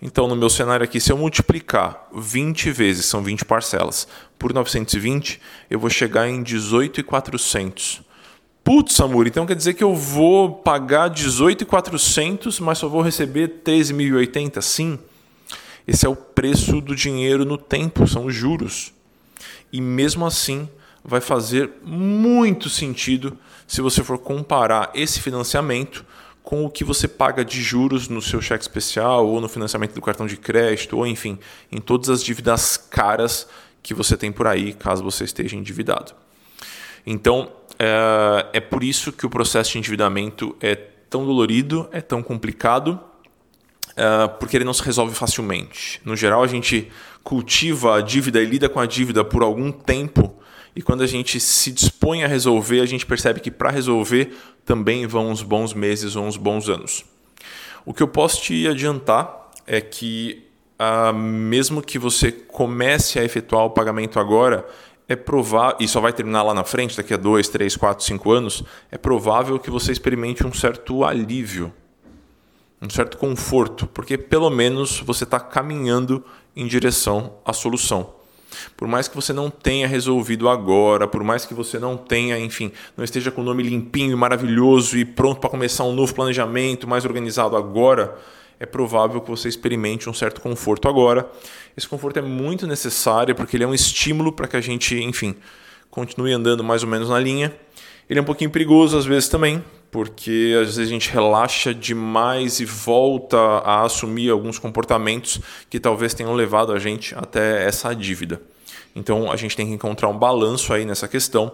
Então, 0.00 0.26
no 0.26 0.34
meu 0.34 0.48
cenário 0.48 0.82
aqui, 0.82 0.98
se 0.98 1.12
eu 1.12 1.18
multiplicar 1.18 2.08
20 2.16 2.70
vezes, 2.70 3.04
são 3.04 3.22
20 3.22 3.44
parcelas, 3.44 4.08
por 4.38 4.54
920, 4.54 5.38
eu 5.68 5.78
vou 5.78 5.90
chegar 5.90 6.26
em 6.30 6.42
18,400. 6.42 8.00
Putz, 8.64 8.94
Samur, 8.94 9.26
então 9.26 9.44
quer 9.44 9.54
dizer 9.54 9.74
que 9.74 9.84
eu 9.84 9.94
vou 9.94 10.54
pagar 10.54 11.08
18,400, 11.08 12.58
mas 12.60 12.78
só 12.78 12.88
vou 12.88 13.02
receber 13.02 13.60
13.080? 13.62 14.62
Sim. 14.62 14.98
Esse 15.86 16.06
é 16.06 16.08
o 16.08 16.16
preço 16.16 16.80
do 16.80 16.96
dinheiro 16.96 17.44
no 17.44 17.58
tempo, 17.58 18.06
são 18.06 18.24
os 18.24 18.34
juros. 18.34 18.94
E 19.70 19.78
mesmo 19.78 20.24
assim, 20.24 20.70
vai 21.04 21.20
fazer 21.20 21.70
muito 21.82 22.68
sentido 22.68 23.38
se 23.66 23.80
você 23.80 24.02
for 24.02 24.18
comparar 24.18 24.90
esse 24.94 25.20
financiamento 25.20 26.04
com 26.42 26.64
o 26.64 26.70
que 26.70 26.82
você 26.82 27.06
paga 27.06 27.44
de 27.44 27.62
juros 27.62 28.08
no 28.08 28.22
seu 28.22 28.40
cheque 28.40 28.62
especial 28.62 29.26
ou 29.26 29.38
no 29.40 29.48
financiamento 29.48 29.92
do 29.92 30.00
cartão 30.00 30.26
de 30.26 30.36
crédito, 30.36 30.96
ou 30.96 31.06
enfim, 31.06 31.38
em 31.70 31.78
todas 31.78 32.08
as 32.08 32.24
dívidas 32.24 32.76
caras 32.76 33.46
que 33.82 33.92
você 33.92 34.16
tem 34.16 34.32
por 34.32 34.46
aí, 34.46 34.72
caso 34.72 35.04
você 35.04 35.24
esteja 35.24 35.56
endividado. 35.56 36.12
Então, 37.06 37.52
é, 37.78 38.46
é 38.54 38.60
por 38.60 38.82
isso 38.82 39.12
que 39.12 39.26
o 39.26 39.30
processo 39.30 39.72
de 39.72 39.78
endividamento 39.78 40.56
é 40.60 40.74
tão 40.74 41.26
dolorido, 41.26 41.88
é 41.92 42.00
tão 42.00 42.22
complicado, 42.22 42.98
é, 43.94 44.28
porque 44.28 44.56
ele 44.56 44.64
não 44.64 44.72
se 44.72 44.82
resolve 44.82 45.14
facilmente. 45.14 46.00
No 46.04 46.16
geral, 46.16 46.42
a 46.42 46.46
gente 46.46 46.90
cultiva 47.22 47.96
a 47.96 48.00
dívida 48.00 48.40
e 48.40 48.46
lida 48.46 48.68
com 48.68 48.80
a 48.80 48.86
dívida 48.86 49.22
por 49.22 49.42
algum 49.42 49.70
tempo 49.70 50.34
e 50.74 50.82
quando 50.82 51.02
a 51.02 51.06
gente 51.06 51.40
se 51.40 51.72
dispõe 51.72 52.24
a 52.24 52.28
resolver, 52.28 52.80
a 52.80 52.86
gente 52.86 53.06
percebe 53.06 53.40
que 53.40 53.50
para 53.50 53.70
resolver 53.70 54.36
também 54.64 55.06
vão 55.06 55.30
uns 55.30 55.42
bons 55.42 55.74
meses 55.74 56.16
ou 56.16 56.24
uns 56.24 56.36
bons 56.36 56.68
anos. 56.68 57.04
O 57.84 57.94
que 57.94 58.02
eu 58.02 58.08
posso 58.08 58.42
te 58.42 58.68
adiantar 58.68 59.50
é 59.66 59.80
que, 59.80 60.44
ah, 60.78 61.12
mesmo 61.12 61.82
que 61.82 61.98
você 61.98 62.30
comece 62.30 63.18
a 63.18 63.24
efetuar 63.24 63.64
o 63.64 63.70
pagamento 63.70 64.20
agora, 64.20 64.66
é 65.08 65.16
provável, 65.16 65.78
e 65.80 65.88
só 65.88 66.00
vai 66.00 66.12
terminar 66.12 66.42
lá 66.42 66.52
na 66.52 66.64
frente, 66.64 66.96
daqui 66.96 67.14
a 67.14 67.16
2, 67.16 67.48
3, 67.48 67.76
4, 67.76 68.04
5 68.04 68.30
anos, 68.30 68.62
é 68.90 68.98
provável 68.98 69.58
que 69.58 69.70
você 69.70 69.90
experimente 69.90 70.46
um 70.46 70.52
certo 70.52 71.02
alívio, 71.02 71.72
um 72.80 72.90
certo 72.90 73.16
conforto, 73.16 73.86
porque 73.86 74.18
pelo 74.18 74.50
menos 74.50 75.00
você 75.00 75.24
está 75.24 75.40
caminhando 75.40 76.22
em 76.54 76.66
direção 76.66 77.38
à 77.44 77.54
solução. 77.54 78.17
Por 78.76 78.88
mais 78.88 79.08
que 79.08 79.16
você 79.16 79.32
não 79.32 79.50
tenha 79.50 79.86
resolvido 79.86 80.48
agora, 80.48 81.06
por 81.06 81.22
mais 81.22 81.44
que 81.44 81.54
você 81.54 81.78
não 81.78 81.96
tenha, 81.96 82.38
enfim, 82.38 82.72
não 82.96 83.04
esteja 83.04 83.30
com 83.30 83.40
o 83.40 83.44
nome 83.44 83.62
limpinho 83.62 84.12
e 84.12 84.16
maravilhoso 84.16 84.96
e 84.96 85.04
pronto 85.04 85.40
para 85.40 85.50
começar 85.50 85.84
um 85.84 85.92
novo 85.92 86.14
planejamento 86.14 86.86
mais 86.86 87.04
organizado 87.04 87.56
agora, 87.56 88.16
é 88.60 88.66
provável 88.66 89.20
que 89.20 89.30
você 89.30 89.48
experimente 89.48 90.10
um 90.10 90.14
certo 90.14 90.40
conforto 90.40 90.88
agora. 90.88 91.30
Esse 91.76 91.86
conforto 91.86 92.18
é 92.18 92.22
muito 92.22 92.66
necessário 92.66 93.34
porque 93.34 93.56
ele 93.56 93.64
é 93.64 93.66
um 93.66 93.74
estímulo 93.74 94.32
para 94.32 94.48
que 94.48 94.56
a 94.56 94.60
gente, 94.60 94.96
enfim, 94.96 95.36
continue 95.90 96.32
andando 96.32 96.64
mais 96.64 96.82
ou 96.82 96.88
menos 96.88 97.08
na 97.08 97.18
linha. 97.18 97.54
Ele 98.10 98.18
é 98.18 98.22
um 98.22 98.24
pouquinho 98.24 98.50
perigoso 98.50 98.96
às 98.96 99.04
vezes 99.04 99.28
também, 99.28 99.62
porque 99.90 100.54
às 100.60 100.76
vezes 100.76 100.80
a 100.80 100.92
gente 100.92 101.10
relaxa 101.10 101.74
demais 101.74 102.60
e 102.60 102.64
volta 102.64 103.38
a 103.38 103.82
assumir 103.82 104.30
alguns 104.30 104.58
comportamentos 104.58 105.40
que 105.70 105.80
talvez 105.80 106.12
tenham 106.14 106.34
levado 106.34 106.72
a 106.72 106.78
gente 106.78 107.14
até 107.14 107.66
essa 107.66 107.94
dívida. 107.94 108.40
Então 108.94 109.30
a 109.30 109.36
gente 109.36 109.56
tem 109.56 109.66
que 109.66 109.72
encontrar 109.72 110.08
um 110.08 110.18
balanço 110.18 110.72
aí 110.72 110.84
nessa 110.84 111.08
questão. 111.08 111.52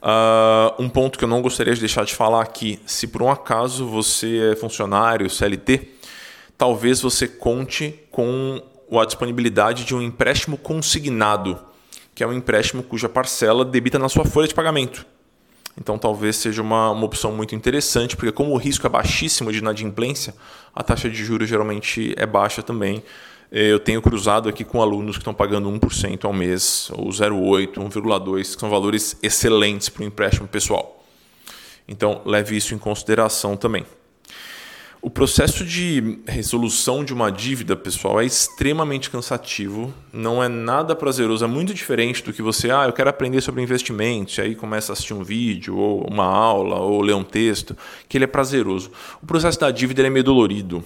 Uh, 0.00 0.80
um 0.80 0.88
ponto 0.88 1.18
que 1.18 1.24
eu 1.24 1.28
não 1.28 1.42
gostaria 1.42 1.74
de 1.74 1.80
deixar 1.80 2.04
de 2.04 2.14
falar 2.14 2.40
aqui: 2.40 2.78
se 2.86 3.06
por 3.08 3.22
um 3.22 3.30
acaso 3.30 3.86
você 3.86 4.52
é 4.52 4.56
funcionário 4.56 5.28
CLT, 5.28 5.88
talvez 6.56 7.00
você 7.00 7.26
conte 7.26 7.98
com 8.10 8.62
a 8.92 9.04
disponibilidade 9.04 9.84
de 9.84 9.94
um 9.94 10.00
empréstimo 10.00 10.56
consignado, 10.56 11.58
que 12.14 12.22
é 12.22 12.26
um 12.26 12.32
empréstimo 12.32 12.82
cuja 12.82 13.08
parcela 13.08 13.64
debita 13.64 13.98
na 13.98 14.08
sua 14.08 14.24
folha 14.24 14.48
de 14.48 14.54
pagamento. 14.54 15.04
Então 15.80 15.96
talvez 15.96 16.36
seja 16.36 16.60
uma, 16.60 16.90
uma 16.90 17.04
opção 17.04 17.32
muito 17.32 17.54
interessante, 17.54 18.16
porque 18.16 18.32
como 18.32 18.52
o 18.52 18.56
risco 18.56 18.86
é 18.86 18.90
baixíssimo 18.90 19.52
de 19.52 19.58
inadimplência, 19.58 20.34
a 20.74 20.82
taxa 20.82 21.08
de 21.08 21.24
juros 21.24 21.48
geralmente 21.48 22.14
é 22.16 22.26
baixa 22.26 22.62
também. 22.62 23.02
Eh, 23.52 23.72
eu 23.72 23.78
tenho 23.78 24.02
cruzado 24.02 24.48
aqui 24.48 24.64
com 24.64 24.82
alunos 24.82 25.16
que 25.16 25.20
estão 25.20 25.32
pagando 25.32 25.70
1% 25.70 26.24
ao 26.24 26.32
mês, 26.32 26.90
ou 26.92 27.08
0,8%, 27.08 27.74
1,2%, 27.74 28.54
que 28.54 28.60
são 28.60 28.68
valores 28.68 29.16
excelentes 29.22 29.88
para 29.88 30.02
o 30.02 30.06
empréstimo 30.06 30.48
pessoal. 30.48 31.04
Então 31.86 32.20
leve 32.24 32.56
isso 32.56 32.74
em 32.74 32.78
consideração 32.78 33.56
também. 33.56 33.86
O 35.08 35.10
processo 35.10 35.64
de 35.64 36.18
resolução 36.26 37.02
de 37.02 37.14
uma 37.14 37.32
dívida, 37.32 37.74
pessoal, 37.74 38.20
é 38.20 38.26
extremamente 38.26 39.08
cansativo, 39.08 39.90
não 40.12 40.44
é 40.44 40.48
nada 40.50 40.94
prazeroso, 40.94 41.42
é 41.42 41.48
muito 41.48 41.72
diferente 41.72 42.22
do 42.22 42.30
que 42.30 42.42
você, 42.42 42.70
ah, 42.70 42.84
eu 42.84 42.92
quero 42.92 43.08
aprender 43.08 43.40
sobre 43.40 43.62
investimentos, 43.62 44.36
e 44.36 44.42
aí 44.42 44.54
começa 44.54 44.92
a 44.92 44.94
assistir 44.94 45.14
um 45.14 45.24
vídeo, 45.24 45.78
ou 45.78 46.06
uma 46.06 46.26
aula, 46.26 46.76
ou 46.80 47.00
ler 47.00 47.14
um 47.14 47.24
texto, 47.24 47.74
que 48.06 48.18
ele 48.18 48.24
é 48.24 48.26
prazeroso. 48.26 48.90
O 49.22 49.26
processo 49.26 49.58
da 49.58 49.70
dívida 49.70 50.06
é 50.06 50.10
meio 50.10 50.22
dolorido, 50.22 50.84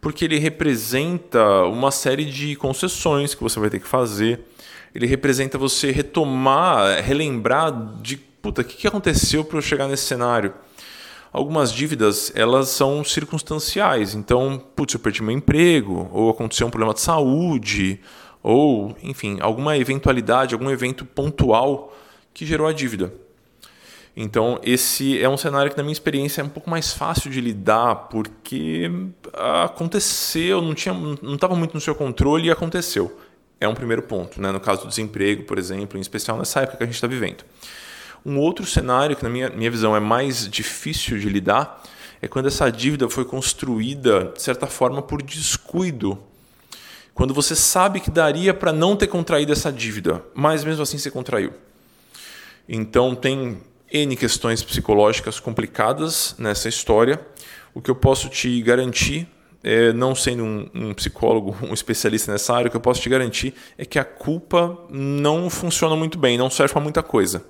porque 0.00 0.24
ele 0.24 0.38
representa 0.38 1.64
uma 1.64 1.90
série 1.90 2.24
de 2.24 2.54
concessões 2.54 3.34
que 3.34 3.42
você 3.42 3.58
vai 3.58 3.68
ter 3.68 3.80
que 3.80 3.88
fazer, 3.88 4.42
ele 4.94 5.08
representa 5.08 5.58
você 5.58 5.90
retomar, 5.90 7.02
relembrar 7.02 8.00
de, 8.00 8.16
puta, 8.16 8.62
o 8.62 8.64
que 8.64 8.86
aconteceu 8.86 9.44
para 9.44 9.58
eu 9.58 9.62
chegar 9.62 9.88
nesse 9.88 10.04
cenário? 10.04 10.54
Algumas 11.32 11.72
dívidas 11.72 12.32
elas 12.34 12.68
são 12.68 13.04
circunstanciais. 13.04 14.14
Então, 14.14 14.62
putz, 14.74 14.94
eu 14.94 15.00
perdi 15.00 15.22
meu 15.22 15.34
emprego, 15.34 16.08
ou 16.12 16.30
aconteceu 16.30 16.66
um 16.66 16.70
problema 16.70 16.94
de 16.94 17.00
saúde, 17.00 18.00
ou, 18.42 18.96
enfim, 19.02 19.38
alguma 19.40 19.76
eventualidade, 19.76 20.54
algum 20.54 20.70
evento 20.70 21.04
pontual 21.04 21.96
que 22.32 22.46
gerou 22.46 22.66
a 22.66 22.72
dívida. 22.72 23.12
Então, 24.20 24.58
esse 24.64 25.22
é 25.22 25.28
um 25.28 25.36
cenário 25.36 25.70
que, 25.70 25.76
na 25.76 25.82
minha 25.84 25.92
experiência, 25.92 26.40
é 26.40 26.44
um 26.44 26.48
pouco 26.48 26.68
mais 26.68 26.92
fácil 26.92 27.30
de 27.30 27.40
lidar, 27.40 28.08
porque 28.10 28.90
aconteceu, 29.32 30.60
não 30.60 30.72
estava 30.72 31.54
não 31.54 31.56
muito 31.56 31.74
no 31.74 31.80
seu 31.80 31.94
controle 31.94 32.48
e 32.48 32.50
aconteceu. 32.50 33.16
É 33.60 33.68
um 33.68 33.74
primeiro 33.74 34.02
ponto, 34.02 34.40
né? 34.40 34.50
no 34.50 34.58
caso 34.58 34.82
do 34.82 34.88
desemprego, 34.88 35.44
por 35.44 35.58
exemplo, 35.58 35.96
em 35.98 36.00
especial 36.00 36.36
nessa 36.36 36.60
época 36.60 36.78
que 36.78 36.82
a 36.82 36.86
gente 36.86 36.96
está 36.96 37.06
vivendo. 37.06 37.44
Um 38.24 38.38
outro 38.38 38.66
cenário 38.66 39.16
que, 39.16 39.22
na 39.22 39.28
minha, 39.28 39.50
minha 39.50 39.70
visão, 39.70 39.94
é 39.96 40.00
mais 40.00 40.48
difícil 40.48 41.18
de 41.18 41.28
lidar 41.28 41.82
é 42.20 42.26
quando 42.26 42.46
essa 42.46 42.70
dívida 42.70 43.08
foi 43.08 43.24
construída, 43.24 44.32
de 44.34 44.42
certa 44.42 44.66
forma, 44.66 45.00
por 45.00 45.22
descuido. 45.22 46.18
Quando 47.14 47.32
você 47.32 47.54
sabe 47.54 48.00
que 48.00 48.10
daria 48.10 48.52
para 48.52 48.72
não 48.72 48.96
ter 48.96 49.06
contraído 49.06 49.52
essa 49.52 49.72
dívida, 49.72 50.22
mas 50.34 50.64
mesmo 50.64 50.82
assim 50.82 50.98
você 50.98 51.10
contraiu. 51.10 51.52
Então, 52.68 53.14
tem 53.14 53.58
N 53.90 54.16
questões 54.16 54.62
psicológicas 54.62 55.40
complicadas 55.40 56.34
nessa 56.38 56.68
história. 56.68 57.20
O 57.72 57.80
que 57.80 57.90
eu 57.90 57.94
posso 57.94 58.28
te 58.28 58.60
garantir, 58.62 59.26
é, 59.62 59.92
não 59.92 60.14
sendo 60.14 60.44
um, 60.44 60.70
um, 60.74 60.94
psicólogo, 60.94 61.56
um 61.62 61.72
especialista 61.72 62.32
nessa 62.32 62.54
área, 62.54 62.68
o 62.68 62.70
que 62.70 62.76
eu 62.76 62.80
posso 62.80 63.00
te 63.00 63.08
garantir 63.08 63.54
é 63.76 63.84
que 63.84 63.98
a 63.98 64.04
culpa 64.04 64.78
não 64.90 65.48
funciona 65.48 65.96
muito 65.96 66.18
bem, 66.18 66.36
não 66.36 66.50
serve 66.50 66.72
para 66.72 66.82
muita 66.82 67.02
coisa. 67.02 67.44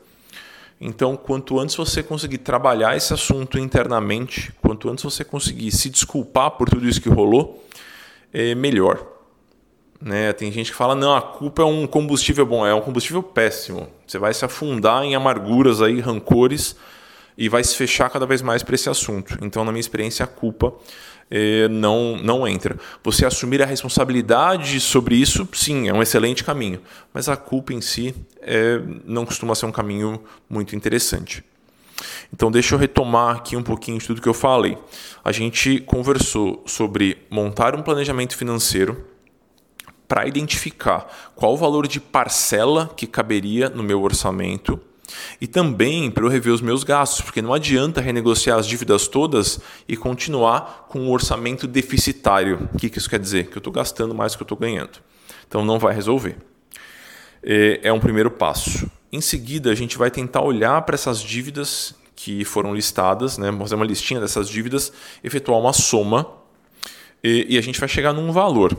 Então, 0.81 1.17
quanto 1.17 1.59
antes 1.59 1.75
você 1.75 2.03
conseguir 2.03 2.39
trabalhar 2.39 2.97
esse 2.97 3.13
assunto 3.13 3.59
internamente, 3.59 4.53
quanto 4.63 4.89
antes 4.89 5.03
você 5.03 5.25
conseguir 5.25 5.73
se 5.73 5.91
desculpar 5.91 6.53
por 6.53 6.69
tudo 6.69 6.89
isso 6.89 7.01
que 7.01 7.09
rolou, 7.09 7.65
é 8.33 8.55
melhor. 8.55 9.05
Né? 10.01 10.33
Tem 10.33 10.53
gente 10.53 10.71
que 10.71 10.77
fala, 10.77 10.95
não, 10.95 11.17
a 11.17 11.21
culpa 11.21 11.63
é 11.63 11.65
um 11.65 11.87
combustível 11.87 12.47
bom, 12.47 12.65
é 12.65 12.73
um 12.73 12.81
combustível 12.81 13.23
péssimo. 13.23 13.89
Você 14.07 14.19
vai 14.19 14.33
se 14.33 14.45
afundar 14.45 15.03
em 15.03 15.17
amarguras, 15.17 15.83
aí, 15.83 15.99
rancores, 15.99 16.77
e 17.37 17.49
vai 17.49 17.65
se 17.65 17.75
fechar 17.75 18.09
cada 18.09 18.25
vez 18.25 18.41
mais 18.41 18.63
para 18.63 18.77
esse 18.77 18.89
assunto. 18.89 19.37
Então, 19.43 19.65
na 19.65 19.73
minha 19.73 19.81
experiência, 19.81 20.25
a 20.25 20.29
culpa 20.29 20.73
não, 21.69 22.17
não 22.17 22.49
entra. 22.49 22.77
Você 23.05 23.27
assumir 23.27 23.63
a 23.63 23.67
responsabilidade 23.67 24.81
sobre 24.81 25.17
isso, 25.17 25.47
sim, 25.53 25.89
é 25.89 25.93
um 25.93 26.03
excelente 26.03 26.43
caminho, 26.43 26.81
mas 27.13 27.29
a 27.29 27.37
culpa 27.37 27.73
em 27.73 27.81
si 27.81 28.15
eh, 28.41 28.81
não 29.05 29.27
costuma 29.27 29.55
ser 29.55 29.67
um 29.67 29.73
caminho 29.73 30.23
muito 30.49 30.75
interessante. 30.75 31.45
Então, 32.33 32.51
deixa 32.51 32.75
eu 32.75 32.79
retomar 32.79 33.37
aqui 33.37 33.57
um 33.57 33.63
pouquinho 33.63 33.99
de 33.99 34.07
tudo 34.07 34.23
que 34.23 34.29
eu 34.29 34.35
falei. 34.35 34.79
A 35.25 35.33
gente 35.33 35.81
conversou 35.81 36.63
sobre 36.67 37.19
montar 37.31 37.75
um 37.75 37.83
planejamento 37.83 38.37
financeiro 38.37 39.05
para 40.07 40.27
identificar 40.27 41.33
qual 41.35 41.53
o 41.53 41.57
valor 41.57 41.87
de 41.87 42.01
parcela 42.01 42.91
que 42.97 43.07
caberia 43.07 43.69
no 43.69 43.83
meu 43.83 44.03
orçamento 44.03 44.81
e 45.41 45.47
também 45.47 46.11
para 46.11 46.25
eu 46.25 46.29
rever 46.29 46.53
os 46.53 46.61
meus 46.61 46.85
gastos, 46.85 47.21
porque 47.21 47.43
não 47.43 47.53
adianta 47.53 48.01
renegociar 48.01 48.59
as 48.59 48.67
dívidas 48.67 49.09
todas 49.09 49.61
e 49.89 49.97
continuar 49.97 50.87
com 50.89 51.01
um 51.01 51.11
orçamento 51.11 51.67
deficitário. 51.67 52.69
O 52.73 52.79
que 52.79 52.91
isso 52.97 53.09
quer 53.09 53.21
dizer? 53.21 53.49
Que 53.49 53.57
eu 53.57 53.61
estou 53.61 53.73
gastando 53.73 54.15
mais 54.15 54.33
do 54.33 54.39
que 54.39 54.43
eu 54.43 54.47
estou 54.47 54.59
ganhando. 54.59 54.99
Então 55.47 55.65
não 55.65 55.79
vai 55.79 55.95
resolver. 55.95 56.37
É, 57.43 57.81
é 57.85 57.93
um 57.93 58.01
primeiro 58.01 58.31
passo. 58.31 58.91
Em 59.13 59.21
seguida, 59.21 59.71
a 59.71 59.75
gente 59.75 59.97
vai 59.97 60.11
tentar 60.11 60.43
olhar 60.43 60.83
para 60.83 60.95
essas 60.95 61.21
dívidas 61.21 61.95
que 62.15 62.45
foram 62.45 62.75
listadas, 62.75 63.39
né? 63.39 63.51
fazer 63.59 63.77
uma 63.77 63.85
listinha 63.85 64.21
dessas 64.21 64.49
dívidas, 64.49 64.93
efetuar 65.23 65.59
uma 65.61 65.73
soma 65.73 66.27
e, 67.23 67.47
e 67.51 67.59
a 67.59 67.61
gente 67.61 67.79
vai 67.79 67.89
chegar 67.89 68.13
num 68.13 68.33
valor. 68.33 68.77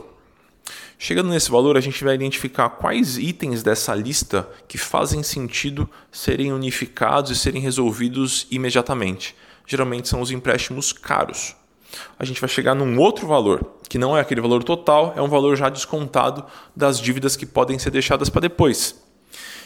Chegando 1.02 1.30
nesse 1.30 1.50
valor, 1.50 1.78
a 1.78 1.80
gente 1.80 2.04
vai 2.04 2.14
identificar 2.14 2.68
quais 2.68 3.16
itens 3.16 3.62
dessa 3.62 3.94
lista 3.94 4.46
que 4.68 4.76
fazem 4.76 5.22
sentido 5.22 5.88
serem 6.12 6.52
unificados 6.52 7.30
e 7.30 7.36
serem 7.36 7.62
resolvidos 7.62 8.46
imediatamente. 8.50 9.34
Geralmente 9.66 10.10
são 10.10 10.20
os 10.20 10.30
empréstimos 10.30 10.92
caros. 10.92 11.56
A 12.18 12.24
gente 12.26 12.38
vai 12.38 12.50
chegar 12.50 12.74
num 12.74 12.98
outro 12.98 13.26
valor, 13.26 13.76
que 13.88 13.96
não 13.96 14.14
é 14.14 14.20
aquele 14.20 14.42
valor 14.42 14.62
total, 14.62 15.14
é 15.16 15.22
um 15.22 15.28
valor 15.28 15.56
já 15.56 15.70
descontado 15.70 16.44
das 16.76 17.00
dívidas 17.00 17.34
que 17.34 17.46
podem 17.46 17.78
ser 17.78 17.90
deixadas 17.90 18.28
para 18.28 18.42
depois. 18.42 18.94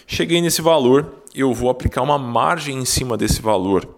Cheguei 0.06 0.40
nesse 0.40 0.62
valor, 0.62 1.14
eu 1.34 1.52
vou 1.52 1.68
aplicar 1.68 2.02
uma 2.02 2.16
margem 2.16 2.78
em 2.78 2.84
cima 2.84 3.16
desse 3.16 3.42
valor, 3.42 3.88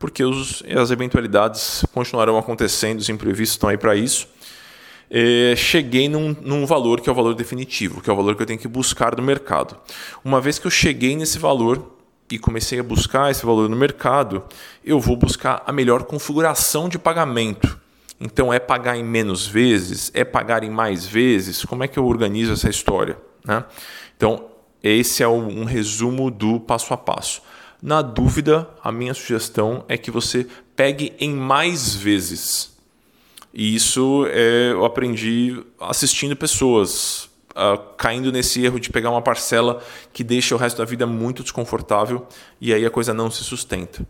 porque 0.00 0.24
os, 0.24 0.64
as 0.76 0.90
eventualidades 0.90 1.84
continuarão 1.94 2.36
acontecendo, 2.36 2.98
os 2.98 3.08
imprevistos 3.08 3.54
estão 3.54 3.68
aí 3.68 3.78
para 3.78 3.94
isso 3.94 4.26
é, 5.14 5.54
cheguei 5.54 6.08
num, 6.08 6.34
num 6.40 6.64
valor 6.64 7.02
que 7.02 7.08
é 7.10 7.12
o 7.12 7.14
valor 7.14 7.34
definitivo, 7.34 8.00
que 8.00 8.08
é 8.08 8.12
o 8.12 8.16
valor 8.16 8.34
que 8.34 8.42
eu 8.42 8.46
tenho 8.46 8.58
que 8.58 8.66
buscar 8.66 9.14
no 9.14 9.22
mercado. 9.22 9.76
Uma 10.24 10.40
vez 10.40 10.58
que 10.58 10.66
eu 10.66 10.70
cheguei 10.70 11.14
nesse 11.14 11.38
valor, 11.38 11.98
e 12.30 12.38
comecei 12.38 12.80
a 12.80 12.82
buscar 12.82 13.30
esse 13.30 13.44
valor 13.44 13.68
no 13.68 13.76
mercado, 13.76 14.42
eu 14.82 14.98
vou 14.98 15.16
buscar 15.16 15.62
a 15.66 15.72
melhor 15.72 16.04
configuração 16.04 16.88
de 16.88 16.98
pagamento. 16.98 17.78
Então, 18.18 18.50
é 18.50 18.58
pagar 18.58 18.96
em 18.96 19.04
menos 19.04 19.46
vezes? 19.46 20.10
É 20.14 20.24
pagar 20.24 20.64
em 20.64 20.70
mais 20.70 21.04
vezes? 21.04 21.62
Como 21.62 21.84
é 21.84 21.88
que 21.88 21.98
eu 21.98 22.06
organizo 22.06 22.52
essa 22.54 22.70
história? 22.70 23.18
Né? 23.44 23.62
Então, 24.16 24.46
esse 24.82 25.22
é 25.22 25.28
um 25.28 25.64
resumo 25.64 26.30
do 26.30 26.58
passo 26.58 26.94
a 26.94 26.96
passo. 26.96 27.42
Na 27.82 28.00
dúvida, 28.00 28.66
a 28.82 28.90
minha 28.90 29.12
sugestão 29.12 29.84
é 29.88 29.98
que 29.98 30.10
você 30.10 30.46
pegue 30.74 31.12
em 31.18 31.34
mais 31.34 31.94
vezes. 31.94 32.71
E 33.52 33.74
isso 33.74 34.26
é, 34.30 34.72
eu 34.72 34.84
aprendi 34.84 35.62
assistindo 35.78 36.34
pessoas 36.34 37.28
uh, 37.52 37.78
caindo 37.96 38.32
nesse 38.32 38.64
erro 38.64 38.80
de 38.80 38.90
pegar 38.90 39.10
uma 39.10 39.22
parcela 39.22 39.82
que 40.12 40.24
deixa 40.24 40.54
o 40.54 40.58
resto 40.58 40.78
da 40.78 40.84
vida 40.84 41.06
muito 41.06 41.42
desconfortável 41.42 42.26
e 42.60 42.72
aí 42.72 42.84
a 42.84 42.90
coisa 42.90 43.12
não 43.12 43.30
se 43.30 43.44
sustenta. 43.44 44.06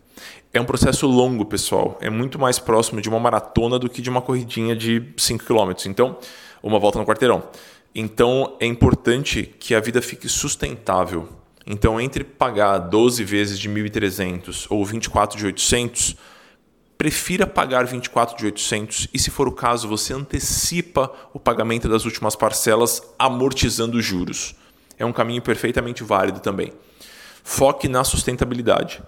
É 0.53 0.61
um 0.61 0.65
processo 0.65 1.07
longo, 1.07 1.45
pessoal. 1.45 1.99
É 2.01 2.11
muito 2.11 2.39
mais 2.39 2.59
próximo 2.59 3.01
de 3.01 3.09
uma 3.09 3.19
maratona 3.19 3.79
do 3.79 3.89
que 3.89 4.03
de 4.03 4.11
uma 4.11 4.21
corridinha 4.21 4.77
de 4.77 5.03
5 5.17 5.45
km. 5.45 5.73
Então, 5.87 6.19
uma 6.63 6.79
volta 6.79 6.99
no 6.99 7.07
quarteirão. 7.07 7.43
Então, 7.95 8.57
é 8.61 8.67
importante 8.67 9.43
que 9.59 9.75
a 9.75 9.81
vida 9.81 10.01
fique 10.01 10.29
sustentável. 10.29 11.29
Então, 11.67 12.01
entre 12.01 12.25
pagar 12.25 12.79
12 12.79 13.25
vezes 13.25 13.59
de 13.59 13.69
1.300 13.69 14.67
ou 14.69 14.85
24 14.85 15.39
de 15.39 15.47
800, 15.47 16.17
prefira 17.03 17.49
pagar 17.49 17.85
24 17.85 18.37
de 18.37 18.45
800 18.45 19.09
e, 19.13 19.19
se 19.19 19.29
for 19.29 19.49
o 19.49 19.53
caso, 19.53 19.89
você 19.89 20.15
antecipa 20.15 21.13
o 21.35 21.41
pagamento 21.41 21.89
das 21.89 22.05
últimas 22.05 22.37
parcelas 22.37 23.03
amortizando 23.19 23.99
os 23.99 24.05
juros. 24.05 24.55
É 24.97 25.05
um 25.05 25.13
caminho 25.13 25.43
perfeitamente 25.43 26.05
válido 26.05 26.39
também. 26.39 26.73
Foque 27.43 27.89
na 27.89 28.05
sustentabilidade. 28.05 29.03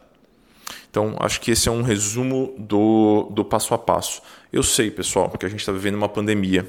Então, 0.90 1.14
acho 1.20 1.40
que 1.40 1.52
esse 1.52 1.68
é 1.68 1.72
um 1.72 1.82
resumo 1.82 2.56
do, 2.58 3.28
do 3.30 3.44
passo 3.44 3.72
a 3.74 3.78
passo. 3.78 4.20
Eu 4.52 4.64
sei, 4.64 4.90
pessoal, 4.90 5.30
que 5.30 5.46
a 5.46 5.48
gente 5.48 5.60
está 5.60 5.70
vivendo 5.70 5.94
uma 5.94 6.08
pandemia, 6.08 6.68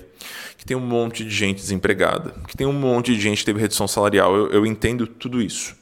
que 0.59 0.63
tem 0.63 0.77
um 0.77 0.79
monte 0.79 1.23
de 1.23 1.31
gente 1.31 1.57
desempregada, 1.57 2.35
que 2.47 2.55
tem 2.55 2.67
um 2.67 2.73
monte 2.73 3.15
de 3.15 3.19
gente 3.19 3.39
que 3.39 3.45
teve 3.45 3.59
redução 3.59 3.87
salarial. 3.87 4.35
Eu, 4.35 4.51
eu 4.51 4.63
entendo 4.63 5.07
tudo 5.07 5.41
isso. 5.41 5.75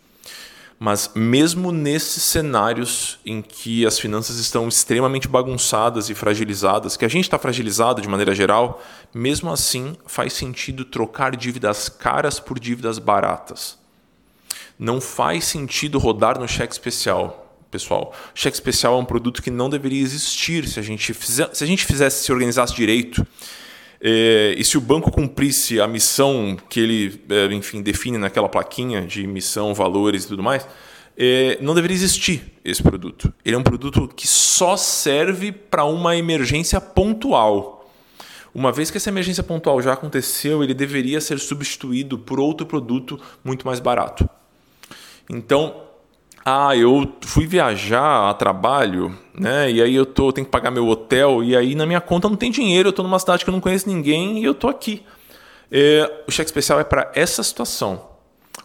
Mas 0.86 1.12
mesmo 1.15 1.72
nesses 1.72 2.24
cenários 2.24 3.17
em 3.26 3.41
que 3.41 3.86
as 3.86 3.98
finanças 3.98 4.36
estão 4.36 4.67
extremamente 4.67 5.30
bagunçadas 5.30 6.10
e 6.10 6.13
fragilizadas, 6.13 6.98
que 6.98 7.06
a 7.06 7.08
gente 7.08 7.24
está 7.24 7.39
fragilizado 7.39 8.02
de 8.02 8.10
maneira 8.10 8.36
geral, 8.36 8.84
mesmo 9.13 9.50
assim 9.50 9.96
faz 10.06 10.34
sentido 10.34 10.84
trocar 10.84 11.38
dívidas 11.38 11.88
caras 11.88 12.38
por 12.38 12.60
dívidas 12.60 13.00
baratas. 13.00 13.80
Não 14.78 15.00
faz 15.00 15.46
sentido 15.46 15.98
rodar 15.98 16.38
no 16.38 16.50
cheque 16.50 16.74
especial, 16.74 17.58
pessoal. 17.72 18.13
Cheque 18.36 18.58
especial 18.58 18.96
é 18.96 19.00
um 19.00 19.06
produto 19.06 19.41
que 19.41 19.50
não 19.50 19.69
deveria 19.69 20.02
existir 20.02 20.67
se 20.67 20.82
a 20.82 20.84
gente, 20.84 21.13
fizer, 21.13 21.50
se 21.56 21.63
a 21.63 21.67
gente 21.67 21.86
fizesse, 21.86 22.26
se 22.26 22.32
organizasse 22.34 22.76
direito 22.76 23.26
é, 24.06 24.54
e 24.58 24.66
se 24.66 24.78
o 24.78 24.82
banco 24.82 25.10
cumprisse 25.10 25.80
a 25.80 25.88
missão 25.88 26.58
que 26.68 26.78
ele, 26.78 27.22
é, 27.30 27.46
enfim, 27.54 27.82
define 27.82 28.18
naquela 28.18 28.50
plaquinha 28.50 29.02
de 29.02 29.26
missão, 29.26 29.74
valores 29.74 30.26
e 30.26 30.28
tudo 30.28 30.44
mais, 30.44 30.68
é, 31.18 31.58
não 31.62 31.74
deveria 31.74 31.96
existir 31.96 32.52
esse 32.66 32.84
produto. 32.84 33.34
Ele 33.46 33.56
é 33.56 33.58
um 33.58 33.63
produto 33.63 34.10
que 34.13 34.28
só 34.28 34.76
serve 34.76 35.54
para 35.54 35.86
uma 35.86 36.18
emergência 36.18 36.82
pontual. 36.82 37.89
Uma 38.54 38.74
vez 38.74 38.92
que 38.92 38.98
essa 38.98 39.10
emergência 39.10 39.42
pontual 39.42 39.82
já 39.82 39.94
aconteceu, 39.94 40.62
ele 40.62 40.74
deveria 40.74 41.22
ser 41.22 41.39
substituído 41.39 42.20
por 42.20 42.42
outro 42.42 42.66
produto 42.66 43.18
muito 43.42 43.66
mais 43.66 43.80
barato. 43.80 44.30
Então, 45.30 45.83
ah, 46.45 46.75
eu 46.75 47.13
fui 47.21 47.47
viajar 47.47 48.29
a 48.29 48.34
trabalho, 48.34 49.17
né? 49.34 49.71
E 49.71 49.82
aí 49.82 49.95
eu 49.95 50.06
tô, 50.06 50.32
tenho 50.32 50.45
que 50.45 50.51
pagar 50.51 50.71
meu 50.71 50.88
hotel, 50.88 51.43
e 51.43 51.56
aí 51.56 51.73
na 51.73 51.86
minha 51.86 52.01
conta 52.01 52.27
não 52.27 52.36
tem 52.36 52.51
dinheiro, 52.51 52.89
eu 52.89 52.93
tô 52.93 53.01
numa 53.01 53.19
cidade 53.19 53.43
que 53.43 53.49
eu 53.49 53.53
não 53.53 53.62
conheço 53.62 53.88
ninguém 53.88 54.39
e 54.39 54.43
eu 54.43 54.53
tô 54.53 54.67
aqui. 54.67 55.03
É, 55.71 56.23
o 56.27 56.32
cheque 56.32 56.49
especial 56.49 56.79
é 56.79 56.84
para 56.84 57.12
essa 57.15 57.41
situação. 57.41 58.10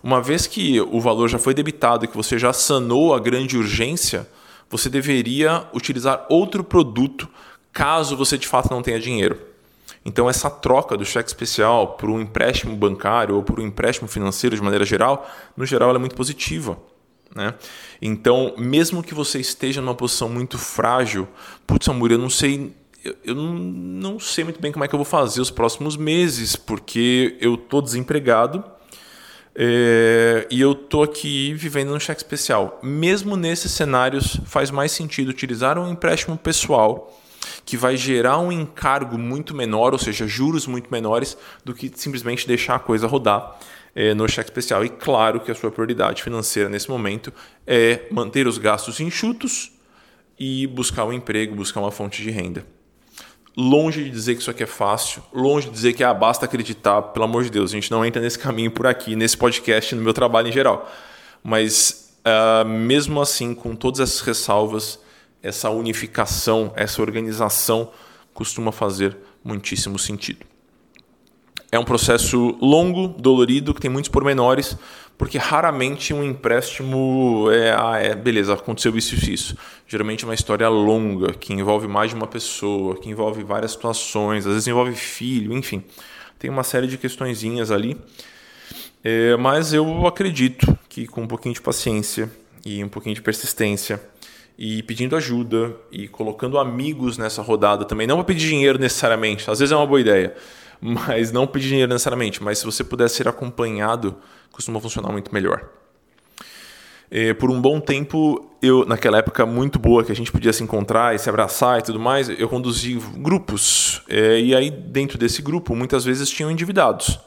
Uma 0.02 0.20
vez 0.20 0.46
que 0.46 0.80
o 0.80 1.00
valor 1.00 1.28
já 1.28 1.38
foi 1.38 1.54
debitado 1.54 2.04
e 2.04 2.08
que 2.08 2.16
você 2.16 2.38
já 2.38 2.52
sanou 2.52 3.14
a 3.14 3.18
grande 3.18 3.56
urgência, 3.56 4.28
você 4.68 4.90
deveria 4.90 5.64
utilizar 5.72 6.26
outro 6.28 6.62
produto 6.62 7.28
caso 7.72 8.16
você 8.16 8.36
de 8.36 8.46
fato 8.46 8.70
não 8.70 8.82
tenha 8.82 8.98
dinheiro. 8.98 9.38
Então, 10.04 10.28
essa 10.28 10.50
troca 10.50 10.96
do 10.96 11.04
cheque 11.04 11.28
especial 11.28 11.88
por 11.94 12.10
um 12.10 12.20
empréstimo 12.20 12.74
bancário 12.76 13.36
ou 13.36 13.42
por 13.42 13.60
um 13.60 13.66
empréstimo 13.66 14.08
financeiro 14.08 14.56
de 14.56 14.62
maneira 14.62 14.84
geral, 14.84 15.28
no 15.56 15.64
geral, 15.64 15.94
é 15.94 15.98
muito 15.98 16.14
positiva. 16.14 16.78
Né? 17.34 17.54
Então, 18.00 18.54
mesmo 18.56 19.02
que 19.02 19.14
você 19.14 19.38
esteja 19.38 19.80
numa 19.80 19.94
posição 19.94 20.28
muito 20.28 20.58
frágil, 20.58 21.28
putz, 21.66 21.88
amor, 21.88 22.10
eu 22.10 22.18
não 22.18 22.30
sei, 22.30 22.72
eu 23.24 23.34
não 23.34 24.18
sei 24.18 24.44
muito 24.44 24.60
bem 24.60 24.72
como 24.72 24.84
é 24.84 24.88
que 24.88 24.94
eu 24.94 24.98
vou 24.98 25.04
fazer 25.04 25.40
os 25.40 25.50
próximos 25.50 25.96
meses, 25.96 26.56
porque 26.56 27.36
eu 27.40 27.56
tô 27.56 27.80
desempregado 27.80 28.64
é, 29.54 30.46
e 30.50 30.60
eu 30.60 30.74
tô 30.74 31.02
aqui 31.02 31.52
vivendo 31.54 31.90
no 31.90 32.00
cheque 32.00 32.20
especial. 32.20 32.78
Mesmo 32.82 33.36
nesses 33.36 33.72
cenários, 33.72 34.40
faz 34.46 34.70
mais 34.70 34.92
sentido 34.92 35.28
utilizar 35.28 35.78
um 35.78 35.90
empréstimo 35.90 36.36
pessoal 36.36 37.12
que 37.68 37.76
vai 37.76 37.98
gerar 37.98 38.38
um 38.38 38.50
encargo 38.50 39.18
muito 39.18 39.54
menor, 39.54 39.92
ou 39.92 39.98
seja, 39.98 40.26
juros 40.26 40.66
muito 40.66 40.90
menores, 40.90 41.36
do 41.62 41.74
que 41.74 41.92
simplesmente 41.94 42.48
deixar 42.48 42.76
a 42.76 42.78
coisa 42.78 43.06
rodar 43.06 43.58
é, 43.94 44.14
no 44.14 44.26
cheque 44.26 44.48
especial. 44.48 44.86
E 44.86 44.88
claro 44.88 45.38
que 45.38 45.50
a 45.50 45.54
sua 45.54 45.70
prioridade 45.70 46.22
financeira 46.22 46.70
nesse 46.70 46.88
momento 46.88 47.30
é 47.66 48.06
manter 48.10 48.46
os 48.46 48.56
gastos 48.56 49.00
enxutos 49.00 49.70
e 50.38 50.66
buscar 50.66 51.04
um 51.04 51.12
emprego, 51.12 51.54
buscar 51.54 51.80
uma 51.80 51.90
fonte 51.90 52.22
de 52.22 52.30
renda. 52.30 52.64
Longe 53.54 54.02
de 54.02 54.08
dizer 54.08 54.34
que 54.34 54.40
isso 54.40 54.50
aqui 54.50 54.62
é 54.62 54.66
fácil, 54.66 55.22
longe 55.30 55.66
de 55.66 55.74
dizer 55.74 55.92
que 55.92 56.02
ah, 56.02 56.14
basta 56.14 56.46
acreditar, 56.46 57.02
pelo 57.02 57.26
amor 57.26 57.44
de 57.44 57.50
Deus, 57.50 57.70
a 57.70 57.74
gente 57.74 57.90
não 57.90 58.02
entra 58.02 58.22
nesse 58.22 58.38
caminho 58.38 58.70
por 58.70 58.86
aqui, 58.86 59.14
nesse 59.14 59.36
podcast, 59.36 59.94
no 59.94 60.00
meu 60.00 60.14
trabalho 60.14 60.48
em 60.48 60.52
geral. 60.52 60.90
Mas 61.44 62.14
uh, 62.24 62.66
mesmo 62.66 63.20
assim, 63.20 63.52
com 63.52 63.76
todas 63.76 64.00
essas 64.00 64.22
ressalvas, 64.22 64.98
essa 65.42 65.70
unificação, 65.70 66.72
essa 66.74 67.00
organização 67.00 67.90
costuma 68.32 68.72
fazer 68.72 69.16
muitíssimo 69.42 69.98
sentido. 69.98 70.46
É 71.70 71.78
um 71.78 71.84
processo 71.84 72.56
longo, 72.62 73.08
dolorido, 73.08 73.74
que 73.74 73.80
tem 73.80 73.90
muitos 73.90 74.10
pormenores, 74.10 74.76
porque 75.18 75.36
raramente 75.36 76.14
um 76.14 76.24
empréstimo 76.24 77.48
é, 77.50 77.72
ah, 77.76 77.98
é 77.98 78.14
beleza, 78.14 78.54
aconteceu 78.54 78.96
isso 78.96 79.14
e 79.14 79.34
isso. 79.34 79.56
Geralmente 79.86 80.24
é 80.24 80.28
uma 80.28 80.34
história 80.34 80.68
longa, 80.68 81.34
que 81.34 81.52
envolve 81.52 81.86
mais 81.86 82.10
de 82.10 82.16
uma 82.16 82.26
pessoa, 82.26 82.96
que 82.96 83.10
envolve 83.10 83.42
várias 83.42 83.72
situações, 83.72 84.46
às 84.46 84.52
vezes 84.52 84.68
envolve 84.68 84.94
filho, 84.94 85.52
enfim. 85.52 85.82
Tem 86.38 86.48
uma 86.48 86.62
série 86.62 86.86
de 86.86 86.96
questõezinhas 86.96 87.70
ali. 87.70 88.00
É, 89.02 89.36
mas 89.36 89.72
eu 89.72 90.06
acredito 90.06 90.78
que 90.88 91.06
com 91.06 91.22
um 91.22 91.26
pouquinho 91.26 91.54
de 91.54 91.60
paciência 91.60 92.30
e 92.64 92.82
um 92.82 92.88
pouquinho 92.88 93.14
de 93.14 93.22
persistência, 93.22 94.00
e 94.58 94.82
pedindo 94.82 95.14
ajuda 95.14 95.76
e 95.92 96.08
colocando 96.08 96.58
amigos 96.58 97.16
nessa 97.16 97.40
rodada 97.40 97.84
também. 97.84 98.06
Não 98.06 98.16
para 98.16 98.24
pedir 98.24 98.48
dinheiro 98.48 98.78
necessariamente, 98.78 99.48
às 99.48 99.60
vezes 99.60 99.72
é 99.72 99.76
uma 99.76 99.86
boa 99.86 100.00
ideia, 100.00 100.34
mas 100.80 101.30
não 101.30 101.46
pedir 101.46 101.68
dinheiro 101.68 101.92
necessariamente. 101.92 102.42
Mas 102.42 102.58
se 102.58 102.64
você 102.64 102.82
puder 102.82 103.08
ser 103.08 103.28
acompanhado, 103.28 104.16
costuma 104.50 104.80
funcionar 104.80 105.12
muito 105.12 105.32
melhor. 105.32 105.68
É, 107.10 107.32
por 107.32 107.50
um 107.50 107.58
bom 107.58 107.80
tempo, 107.80 108.50
eu 108.60 108.84
naquela 108.84 109.18
época 109.18 109.46
muito 109.46 109.78
boa 109.78 110.04
que 110.04 110.12
a 110.12 110.14
gente 110.14 110.30
podia 110.30 110.52
se 110.52 110.62
encontrar 110.62 111.14
e 111.14 111.18
se 111.18 111.28
abraçar 111.30 111.78
e 111.78 111.82
tudo 111.82 111.98
mais, 111.98 112.28
eu 112.28 112.48
conduzi 112.48 113.00
grupos. 113.16 114.02
É, 114.08 114.40
e 114.40 114.54
aí, 114.54 114.70
dentro 114.70 115.16
desse 115.16 115.40
grupo, 115.40 115.74
muitas 115.74 116.04
vezes 116.04 116.28
tinham 116.28 116.50
endividados. 116.50 117.18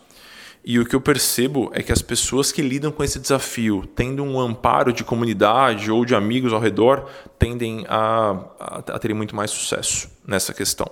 E 0.63 0.78
o 0.78 0.86
que 0.86 0.95
eu 0.95 1.02
percebo 1.02 1.71
é 1.74 1.82
que 1.82 1.91
as 1.91 2.04
pessoas 2.04 2.52
que 2.52 2.62
lidam 2.62 2.91
com 2.91 3.04
esse 3.04 3.19
desafio, 3.19 3.84
tendo 3.95 4.24
um 4.24 4.39
amparo 4.39 4.93
de 4.93 5.04
comunidade 5.04 5.89
ou 5.89 6.06
de 6.06 6.13
amigos 6.13 6.54
ao 6.54 6.60
redor, 6.60 7.10
tendem 7.39 7.84
a, 7.89 8.39
a, 8.60 8.78
a 8.78 9.00
ter 9.00 9.12
muito 9.15 9.36
mais 9.36 9.50
sucesso 9.50 10.08
nessa 10.26 10.54
questão. 10.54 10.88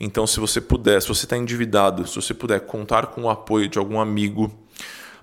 Então, 0.00 0.26
se 0.26 0.40
você 0.40 0.62
puder, 0.62 1.00
se 1.02 1.08
você 1.08 1.26
está 1.26 1.36
endividado, 1.36 2.06
se 2.06 2.16
você 2.16 2.32
puder 2.32 2.60
contar 2.60 3.08
com 3.08 3.24
o 3.24 3.30
apoio 3.30 3.68
de 3.68 3.78
algum 3.78 4.00
amigo, 4.00 4.50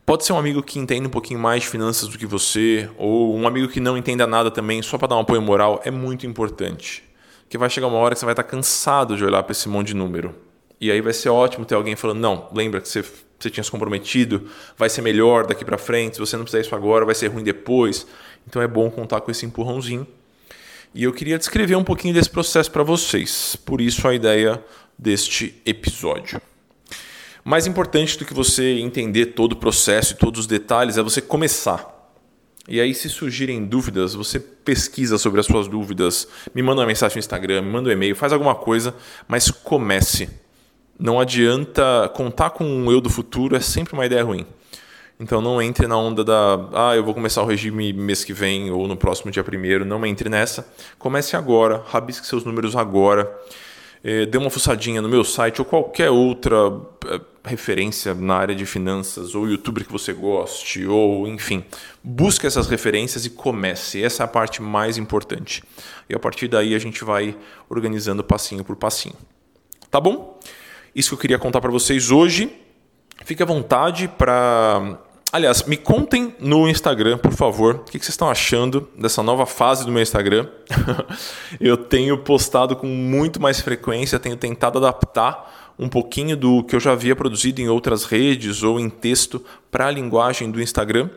pode 0.05 0.23
ser 0.23 0.33
um 0.33 0.37
amigo 0.37 0.61
que 0.61 0.77
entende 0.77 1.07
um 1.07 1.11
pouquinho 1.11 1.39
mais 1.39 1.63
de 1.63 1.69
finanças 1.69 2.07
do 2.07 2.19
que 2.19 2.27
você, 2.27 2.89
ou 2.95 3.35
um 3.35 3.47
amigo 3.47 3.67
que 3.67 3.79
não 3.79 3.97
entenda 3.97 4.27
nada 4.27 4.51
também, 4.51 4.83
só 4.83 4.99
para 4.99 5.09
dar 5.09 5.17
um 5.17 5.21
apoio 5.21 5.41
moral, 5.41 5.81
é 5.83 5.89
muito 5.89 6.27
importante. 6.27 7.03
Porque 7.41 7.57
vai 7.57 7.71
chegar 7.71 7.87
uma 7.87 7.97
hora 7.97 8.13
que 8.13 8.19
você 8.19 8.25
vai 8.25 8.33
estar 8.33 8.43
tá 8.43 8.49
cansado 8.49 9.17
de 9.17 9.25
olhar 9.25 9.41
para 9.41 9.51
esse 9.51 9.67
monte 9.67 9.87
de 9.87 9.95
número. 9.95 10.33
E 10.79 10.89
aí 10.89 11.01
vai 11.01 11.13
ser 11.13 11.29
ótimo 11.29 11.65
ter 11.65 11.75
alguém 11.75 11.95
falando: 11.95 12.19
não, 12.19 12.47
lembra 12.53 12.79
que 12.79 12.87
você 12.87 13.03
você 13.43 13.49
tinha 13.49 13.63
se 13.63 13.71
comprometido, 13.71 14.47
vai 14.77 14.89
ser 14.89 15.01
melhor 15.01 15.45
daqui 15.45 15.65
para 15.65 15.77
frente, 15.77 16.15
se 16.15 16.19
você 16.19 16.37
não 16.37 16.45
fizer 16.45 16.61
isso 16.61 16.75
agora, 16.75 17.05
vai 17.05 17.15
ser 17.15 17.27
ruim 17.27 17.43
depois. 17.43 18.05
Então 18.47 18.61
é 18.61 18.67
bom 18.67 18.89
contar 18.89 19.21
com 19.21 19.31
esse 19.31 19.45
empurrãozinho. 19.45 20.07
E 20.93 21.03
eu 21.03 21.13
queria 21.13 21.37
descrever 21.37 21.75
um 21.75 21.83
pouquinho 21.83 22.13
desse 22.13 22.29
processo 22.29 22.69
para 22.69 22.83
vocês, 22.83 23.55
por 23.55 23.79
isso 23.79 24.05
a 24.07 24.13
ideia 24.13 24.63
deste 24.97 25.61
episódio. 25.65 26.41
Mais 27.43 27.65
importante 27.65 28.19
do 28.19 28.25
que 28.25 28.33
você 28.33 28.79
entender 28.79 29.27
todo 29.27 29.53
o 29.53 29.55
processo 29.55 30.13
e 30.13 30.17
todos 30.17 30.41
os 30.41 30.47
detalhes 30.47 30.97
é 30.97 31.01
você 31.01 31.21
começar. 31.21 31.99
E 32.67 32.79
aí, 32.79 32.93
se 32.93 33.09
surgirem 33.09 33.65
dúvidas, 33.65 34.13
você 34.13 34.39
pesquisa 34.39 35.17
sobre 35.17 35.39
as 35.39 35.47
suas 35.47 35.67
dúvidas, 35.67 36.27
me 36.53 36.61
manda 36.61 36.81
uma 36.81 36.87
mensagem 36.87 37.15
no 37.15 37.19
Instagram, 37.19 37.63
me 37.63 37.71
manda 37.71 37.89
um 37.89 37.91
e-mail, 37.91 38.15
faz 38.15 38.31
alguma 38.31 38.53
coisa, 38.53 38.93
mas 39.27 39.49
comece 39.49 40.29
não 41.01 41.19
adianta 41.19 42.11
contar 42.13 42.51
com 42.51 42.63
um 42.63 42.91
eu 42.91 43.01
do 43.01 43.09
futuro, 43.09 43.55
é 43.55 43.59
sempre 43.59 43.93
uma 43.93 44.05
ideia 44.05 44.23
ruim. 44.23 44.45
Então 45.19 45.41
não 45.41 45.59
entre 45.59 45.87
na 45.87 45.97
onda 45.97 46.23
da, 46.23 46.69
ah, 46.73 46.95
eu 46.95 47.03
vou 47.03 47.13
começar 47.13 47.41
o 47.41 47.45
regime 47.45 47.91
mês 47.91 48.23
que 48.23 48.33
vem 48.33 48.69
ou 48.69 48.87
no 48.87 48.95
próximo 48.95 49.31
dia 49.31 49.43
primeiro. 49.43 49.83
Não 49.83 50.05
entre 50.05 50.29
nessa. 50.29 50.67
Comece 50.99 51.35
agora, 51.35 51.83
rabisque 51.87 52.27
seus 52.27 52.43
números 52.43 52.75
agora. 52.75 53.31
É, 54.03 54.25
dê 54.27 54.37
uma 54.37 54.49
fuçadinha 54.49 55.01
no 55.01 55.09
meu 55.09 55.23
site 55.23 55.59
ou 55.59 55.65
qualquer 55.65 56.11
outra 56.11 56.57
é, 57.07 57.21
referência 57.45 58.13
na 58.13 58.35
área 58.35 58.55
de 58.55 58.65
finanças, 58.65 59.35
ou 59.35 59.47
youtuber 59.47 59.85
que 59.85 59.91
você 59.91 60.13
goste, 60.13 60.85
ou 60.85 61.27
enfim. 61.27 61.63
Busque 62.03 62.45
essas 62.45 62.67
referências 62.67 63.25
e 63.25 63.29
comece. 63.31 64.03
Essa 64.03 64.23
é 64.23 64.25
a 64.25 64.27
parte 64.27 64.61
mais 64.61 64.97
importante. 64.97 65.63
E 66.07 66.15
a 66.15 66.19
partir 66.19 66.47
daí 66.47 66.75
a 66.75 66.79
gente 66.79 67.03
vai 67.03 67.35
organizando 67.69 68.23
passinho 68.23 68.63
por 68.63 68.75
passinho. 68.75 69.15
Tá 69.89 69.99
bom? 69.99 70.39
Isso 70.95 71.09
que 71.09 71.15
eu 71.15 71.19
queria 71.19 71.39
contar 71.39 71.61
para 71.61 71.71
vocês 71.71 72.11
hoje. 72.11 72.51
Fique 73.23 73.41
à 73.41 73.45
vontade 73.45 74.07
para. 74.07 74.99
Aliás, 75.31 75.63
me 75.63 75.77
contem 75.77 76.35
no 76.39 76.67
Instagram, 76.67 77.17
por 77.17 77.31
favor, 77.31 77.75
o 77.75 77.79
que 77.85 77.97
vocês 77.97 78.09
estão 78.09 78.29
achando 78.29 78.89
dessa 78.97 79.23
nova 79.23 79.45
fase 79.45 79.85
do 79.85 79.91
meu 79.91 80.01
Instagram. 80.01 80.47
eu 81.59 81.77
tenho 81.77 82.17
postado 82.17 82.75
com 82.75 82.85
muito 82.85 83.41
mais 83.41 83.61
frequência, 83.61 84.19
tenho 84.19 84.35
tentado 84.35 84.77
adaptar 84.77 85.73
um 85.79 85.87
pouquinho 85.87 86.35
do 86.35 86.63
que 86.63 86.75
eu 86.75 86.81
já 86.81 86.91
havia 86.91 87.15
produzido 87.15 87.61
em 87.61 87.69
outras 87.69 88.03
redes 88.03 88.61
ou 88.61 88.77
em 88.77 88.89
texto 88.89 89.41
para 89.71 89.87
a 89.87 89.91
linguagem 89.91 90.51
do 90.51 90.61
Instagram. 90.61 91.09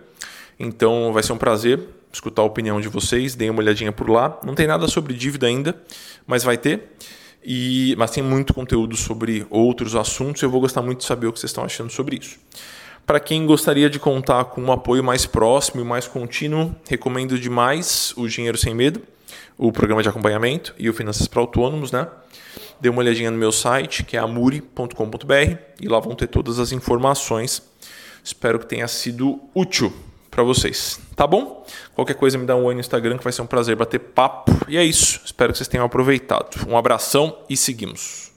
Então 0.60 1.12
vai 1.12 1.24
ser 1.24 1.32
um 1.32 1.38
prazer 1.38 1.80
escutar 2.12 2.42
a 2.42 2.44
opinião 2.44 2.80
de 2.80 2.88
vocês, 2.88 3.34
deem 3.34 3.50
uma 3.50 3.60
olhadinha 3.60 3.92
por 3.92 4.08
lá. 4.08 4.38
Não 4.44 4.54
tem 4.54 4.66
nada 4.66 4.86
sobre 4.86 5.14
dívida 5.14 5.46
ainda, 5.46 5.74
mas 6.26 6.44
vai 6.44 6.56
ter. 6.56 6.92
E, 7.44 7.94
mas 7.98 8.10
tem 8.10 8.22
muito 8.22 8.54
conteúdo 8.54 8.96
sobre 8.96 9.46
outros 9.50 9.94
assuntos 9.94 10.40
e 10.40 10.46
eu 10.46 10.50
vou 10.50 10.60
gostar 10.60 10.80
muito 10.80 11.00
de 11.00 11.04
saber 11.04 11.26
o 11.26 11.32
que 11.32 11.38
vocês 11.38 11.50
estão 11.50 11.64
achando 11.64 11.90
sobre 11.90 12.16
isso. 12.16 12.38
Para 13.04 13.20
quem 13.20 13.44
gostaria 13.44 13.90
de 13.90 13.98
contar 13.98 14.46
com 14.46 14.62
um 14.62 14.72
apoio 14.72 15.04
mais 15.04 15.26
próximo 15.26 15.82
e 15.82 15.84
mais 15.84 16.08
contínuo, 16.08 16.74
recomendo 16.88 17.38
demais 17.38 18.14
o 18.16 18.26
Dinheiro 18.26 18.56
Sem 18.56 18.74
Medo, 18.74 19.02
o 19.58 19.70
programa 19.70 20.02
de 20.02 20.08
acompanhamento 20.08 20.74
e 20.78 20.88
o 20.88 20.94
Finanças 20.94 21.28
para 21.28 21.40
Autônomos, 21.40 21.92
né? 21.92 22.08
Dê 22.80 22.88
uma 22.88 23.00
olhadinha 23.00 23.30
no 23.30 23.36
meu 23.36 23.52
site, 23.52 24.04
que 24.04 24.16
é 24.16 24.20
amuri.com.br, 24.20 25.56
e 25.80 25.86
lá 25.86 26.00
vão 26.00 26.14
ter 26.14 26.28
todas 26.28 26.58
as 26.58 26.72
informações. 26.72 27.62
Espero 28.22 28.58
que 28.58 28.66
tenha 28.66 28.88
sido 28.88 29.38
útil 29.54 29.92
para 30.34 30.42
vocês, 30.42 31.00
tá 31.14 31.26
bom? 31.26 31.64
Qualquer 31.94 32.14
coisa 32.14 32.36
me 32.36 32.44
dá 32.44 32.56
um 32.56 32.64
oi 32.64 32.74
no 32.74 32.80
Instagram 32.80 33.16
que 33.16 33.24
vai 33.24 33.32
ser 33.32 33.42
um 33.42 33.46
prazer 33.46 33.76
bater 33.76 34.00
papo. 34.00 34.52
E 34.68 34.76
é 34.76 34.84
isso. 34.84 35.20
Espero 35.24 35.52
que 35.52 35.58
vocês 35.58 35.68
tenham 35.68 35.86
aproveitado. 35.86 36.66
Um 36.68 36.76
abração 36.76 37.38
e 37.48 37.56
seguimos. 37.56 38.33